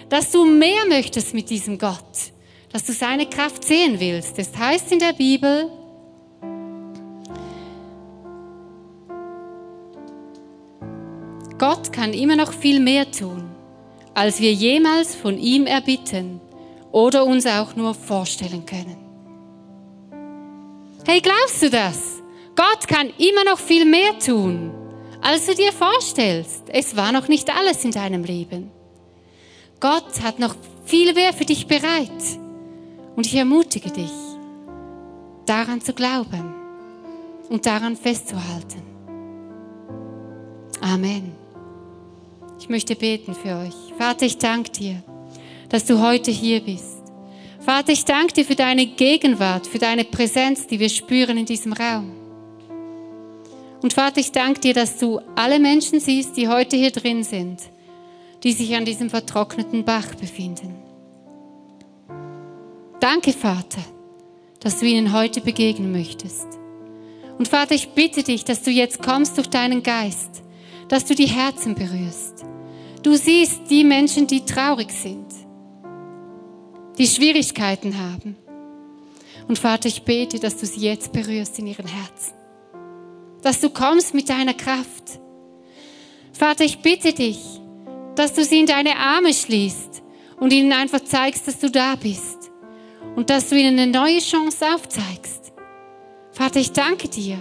dass 0.10 0.32
du 0.32 0.46
mehr 0.46 0.86
möchtest 0.88 1.34
mit 1.34 1.50
diesem 1.50 1.78
Gott, 1.78 2.32
dass 2.72 2.84
du 2.86 2.94
seine 2.94 3.26
Kraft 3.28 3.64
sehen 3.64 4.00
willst. 4.00 4.38
Das 4.38 4.56
heißt 4.58 4.92
in 4.92 5.00
der 5.00 5.14
Bibel, 5.14 5.70
Gott 11.58 11.94
kann 11.94 12.14
immer 12.14 12.36
noch 12.36 12.54
viel 12.54 12.80
mehr 12.80 13.12
tun, 13.12 13.52
als 14.16 14.40
wir 14.40 14.52
jemals 14.52 15.14
von 15.14 15.38
ihm 15.38 15.68
erbitten 15.68 16.42
oder 16.92 17.26
uns 17.26 17.46
auch 17.46 17.76
nur 17.76 17.94
vorstellen 17.94 18.66
können. 18.66 18.98
Hey, 21.06 21.22
glaubst 21.22 21.62
du 21.62 21.70
das? 21.70 22.22
Gott 22.56 22.88
kann 22.88 23.12
immer 23.18 23.44
noch 23.44 23.60
viel 23.60 23.86
mehr 23.86 24.18
tun, 24.20 24.72
als 25.22 25.46
du 25.46 25.56
dir 25.56 25.72
vorstellst. 25.72 26.64
Es 26.70 26.96
war 26.96 27.12
noch 27.12 27.28
nicht 27.28 27.50
alles 27.56 27.84
in 27.86 27.92
deinem 27.92 28.24
Leben. 28.24 28.72
Gott 29.80 30.22
hat 30.24 30.40
noch 30.40 30.56
viel 30.86 31.14
mehr 31.14 31.34
für 31.34 31.46
dich 31.46 31.68
bereit. 31.68 32.41
Und 33.22 33.28
ich 33.28 33.36
ermutige 33.36 33.92
dich, 33.92 34.10
daran 35.46 35.80
zu 35.80 35.94
glauben 35.94 36.56
und 37.50 37.68
daran 37.68 37.96
festzuhalten. 37.96 38.82
Amen. 40.82 41.32
Ich 42.60 42.68
möchte 42.68 42.96
beten 42.96 43.36
für 43.36 43.58
euch. 43.58 43.76
Vater, 43.96 44.26
ich 44.26 44.40
danke 44.40 44.72
dir, 44.72 45.04
dass 45.70 45.86
du 45.86 46.02
heute 46.02 46.32
hier 46.32 46.62
bist. 46.62 46.98
Vater, 47.60 47.92
ich 47.92 48.06
danke 48.06 48.34
dir 48.34 48.44
für 48.44 48.56
deine 48.56 48.88
Gegenwart, 48.88 49.68
für 49.68 49.78
deine 49.78 50.04
Präsenz, 50.04 50.66
die 50.66 50.80
wir 50.80 50.90
spüren 50.90 51.38
in 51.38 51.46
diesem 51.46 51.74
Raum. 51.74 52.14
Und 53.84 53.94
Vater, 53.94 54.20
ich 54.20 54.32
danke 54.32 54.62
dir, 54.62 54.74
dass 54.74 54.98
du 54.98 55.20
alle 55.36 55.60
Menschen 55.60 56.00
siehst, 56.00 56.38
die 56.38 56.48
heute 56.48 56.76
hier 56.76 56.90
drin 56.90 57.24
sind, 57.24 57.60
die 58.42 58.54
sich 58.54 58.76
an 58.76 58.86
diesem 58.86 59.12
vertrockneten 59.12 59.86
Bach 59.86 60.16
befinden. 60.16 60.81
Danke, 63.02 63.34
Vater, 63.34 63.82
dass 64.62 64.80
du 64.80 64.86
ihnen 64.86 65.12
heute 65.12 65.42
begegnen 65.42 65.92
möchtest. 65.92 66.48
Und 67.38 67.50
Vater, 67.50 67.76
ich 67.76 67.90
bitte 67.90 68.24
dich, 68.24 68.46
dass 68.46 68.62
du 68.62 68.72
jetzt 68.72 69.04
kommst 69.04 69.38
durch 69.38 69.50
deinen 69.50 69.84
Geist, 69.84 70.44
dass 70.88 71.04
du 71.06 71.16
die 71.16 71.28
Herzen 71.28 71.76
berührst, 71.76 72.46
Du 73.04 73.16
siehst 73.16 73.62
die 73.70 73.84
Menschen, 73.84 74.28
die 74.28 74.46
traurig 74.46 74.92
sind, 74.92 75.26
die 77.00 77.08
Schwierigkeiten 77.08 77.98
haben. 77.98 78.36
Und 79.48 79.58
Vater, 79.58 79.88
ich 79.88 80.04
bete, 80.04 80.40
dass 80.40 80.58
du 80.58 80.68
sie 80.68 80.82
jetzt 80.82 81.12
berührst 81.12 81.58
in 81.58 81.66
ihren 81.66 81.88
Herzen. 81.88 82.34
Dass 83.42 83.60
du 83.60 83.72
kommst 83.72 84.14
mit 84.14 84.30
deiner 84.30 84.54
Kraft. 84.54 85.20
Vater, 86.32 86.64
ich 86.64 86.80
bitte 86.80 87.12
dich, 87.12 87.40
dass 88.16 88.34
du 88.34 88.46
sie 88.46 88.60
in 88.60 88.68
deine 88.68 88.98
Arme 88.98 89.34
schließt 89.34 90.04
und 90.40 90.54
ihnen 90.54 90.72
einfach 90.72 91.04
zeigst, 91.04 91.48
dass 91.48 91.58
du 91.58 91.72
da 91.72 91.96
bist. 91.96 92.41
Und 93.16 93.30
dass 93.30 93.50
du 93.50 93.56
ihnen 93.58 93.78
eine 93.78 93.92
neue 93.92 94.20
Chance 94.20 94.66
aufzeigst. 94.74 95.52
Vater, 96.32 96.60
ich 96.60 96.72
danke 96.72 97.10
dir, 97.10 97.38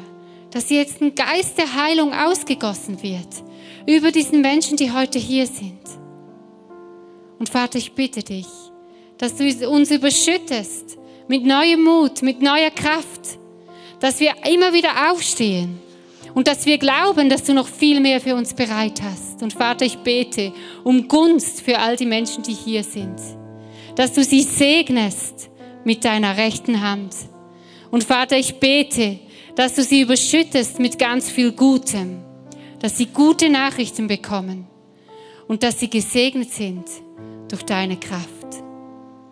dass 0.51 0.71
jetzt 0.71 1.01
ein 1.01 1.15
Geist 1.15 1.59
der 1.59 1.75
Heilung 1.75 2.13
ausgegossen 2.13 3.03
wird 3.03 3.29
über 3.87 4.11
diesen 4.11 4.41
Menschen, 4.41 4.77
die 4.77 4.93
heute 4.93 5.19
hier 5.19 5.47
sind. 5.47 5.79
Und 7.39 7.49
Vater, 7.49 7.79
ich 7.79 7.93
bitte 7.93 8.23
dich, 8.23 8.47
dass 9.17 9.37
du 9.37 9.69
uns 9.69 9.91
überschüttest 9.91 10.99
mit 11.29 11.45
neuem 11.45 11.85
Mut, 11.85 12.23
mit 12.23 12.43
neuer 12.43 12.71
Kraft, 12.71 13.39
dass 14.01 14.19
wir 14.19 14.33
immer 14.51 14.73
wieder 14.73 15.11
aufstehen 15.11 15.79
und 16.35 16.49
dass 16.49 16.67
wir 16.67 16.79
glauben, 16.79 17.29
dass 17.29 17.45
du 17.45 17.55
noch 17.55 17.69
viel 17.69 18.01
mehr 18.01 18.21
für 18.21 18.35
uns 18.35 18.55
bereit 18.55 19.01
hast. 19.03 19.43
Und 19.43 19.53
Vater, 19.53 19.85
ich 19.85 19.99
bete 19.99 20.53
um 20.85 21.07
Gunst 21.07 21.61
für 21.61 21.79
all 21.79 21.97
die 21.97 22.07
Menschen, 22.07 22.43
die 22.43 22.55
hier 22.55 22.83
sind, 22.83 23.17
dass 23.95 24.13
du 24.13 24.25
sie 24.25 24.43
segnest 24.43 25.50
mit 25.85 26.05
deiner 26.05 26.37
rechten 26.37 26.81
Hand. 26.81 27.15
Und 27.91 28.05
Vater, 28.05 28.37
ich 28.37 28.61
bete, 28.61 29.19
dass 29.57 29.75
du 29.75 29.83
sie 29.83 30.01
überschüttest 30.01 30.79
mit 30.79 30.99
ganz 30.99 31.31
viel 31.31 31.53
Gutem 31.53 32.23
dass 32.81 32.97
sie 32.97 33.07
gute 33.07 33.49
Nachrichten 33.49 34.09
bekommen 34.09 34.67
und 35.47 35.63
dass 35.63 35.79
sie 35.79 35.89
gesegnet 35.89 36.51
sind 36.51 36.85
durch 37.49 37.63
deine 37.63 37.97
Kraft. 37.97 38.27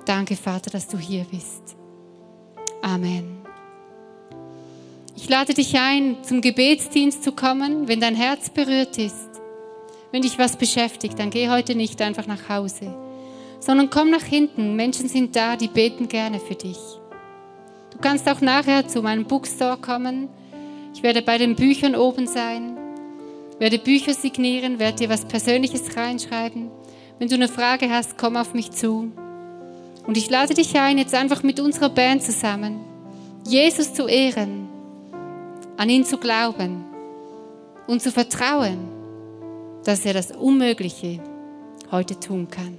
Danke, 0.04 0.36
Vater, 0.36 0.70
dass 0.70 0.86
du 0.86 0.98
hier 0.98 1.24
bist. 1.30 1.76
Amen. 2.82 3.38
Ich 5.16 5.28
lade 5.28 5.52
dich 5.52 5.76
ein, 5.76 6.22
zum 6.22 6.40
Gebetsdienst 6.40 7.24
zu 7.24 7.32
kommen, 7.32 7.88
wenn 7.88 8.00
dein 8.00 8.14
Herz 8.14 8.50
berührt 8.50 8.98
ist. 8.98 9.28
Wenn 10.12 10.22
dich 10.22 10.38
was 10.38 10.56
beschäftigt, 10.56 11.18
dann 11.18 11.30
geh 11.30 11.48
heute 11.48 11.74
nicht 11.74 12.00
einfach 12.00 12.26
nach 12.26 12.48
Hause, 12.48 12.94
sondern 13.60 13.90
komm 13.90 14.10
nach 14.10 14.24
hinten. 14.24 14.76
Menschen 14.76 15.08
sind 15.08 15.34
da, 15.36 15.56
die 15.56 15.68
beten 15.68 16.08
gerne 16.08 16.40
für 16.40 16.54
dich. 16.54 16.78
Du 17.90 17.98
kannst 18.00 18.28
auch 18.28 18.40
nachher 18.40 18.86
zu 18.86 19.02
meinem 19.02 19.24
Bookstore 19.24 19.78
kommen. 19.78 20.28
Ich 20.94 21.02
werde 21.02 21.22
bei 21.22 21.38
den 21.38 21.56
Büchern 21.56 21.94
oben 21.94 22.26
sein 22.26 22.78
werde 23.58 23.78
Bücher 23.78 24.14
signieren, 24.14 24.78
werde 24.78 24.98
dir 24.98 25.08
was 25.08 25.24
Persönliches 25.24 25.96
reinschreiben. 25.96 26.70
Wenn 27.18 27.28
du 27.28 27.34
eine 27.34 27.48
Frage 27.48 27.90
hast, 27.90 28.16
komm 28.16 28.36
auf 28.36 28.54
mich 28.54 28.70
zu. 28.70 29.10
Und 30.06 30.16
ich 30.16 30.30
lade 30.30 30.54
dich 30.54 30.78
ein, 30.78 30.98
jetzt 30.98 31.14
einfach 31.14 31.42
mit 31.42 31.60
unserer 31.60 31.90
Band 31.90 32.22
zusammen, 32.22 32.80
Jesus 33.46 33.92
zu 33.92 34.06
ehren, 34.06 34.68
an 35.76 35.90
ihn 35.90 36.04
zu 36.04 36.18
glauben 36.18 36.84
und 37.86 38.00
zu 38.00 38.10
vertrauen, 38.10 38.78
dass 39.84 40.06
er 40.06 40.14
das 40.14 40.30
Unmögliche 40.30 41.20
heute 41.90 42.18
tun 42.18 42.48
kann. 42.48 42.78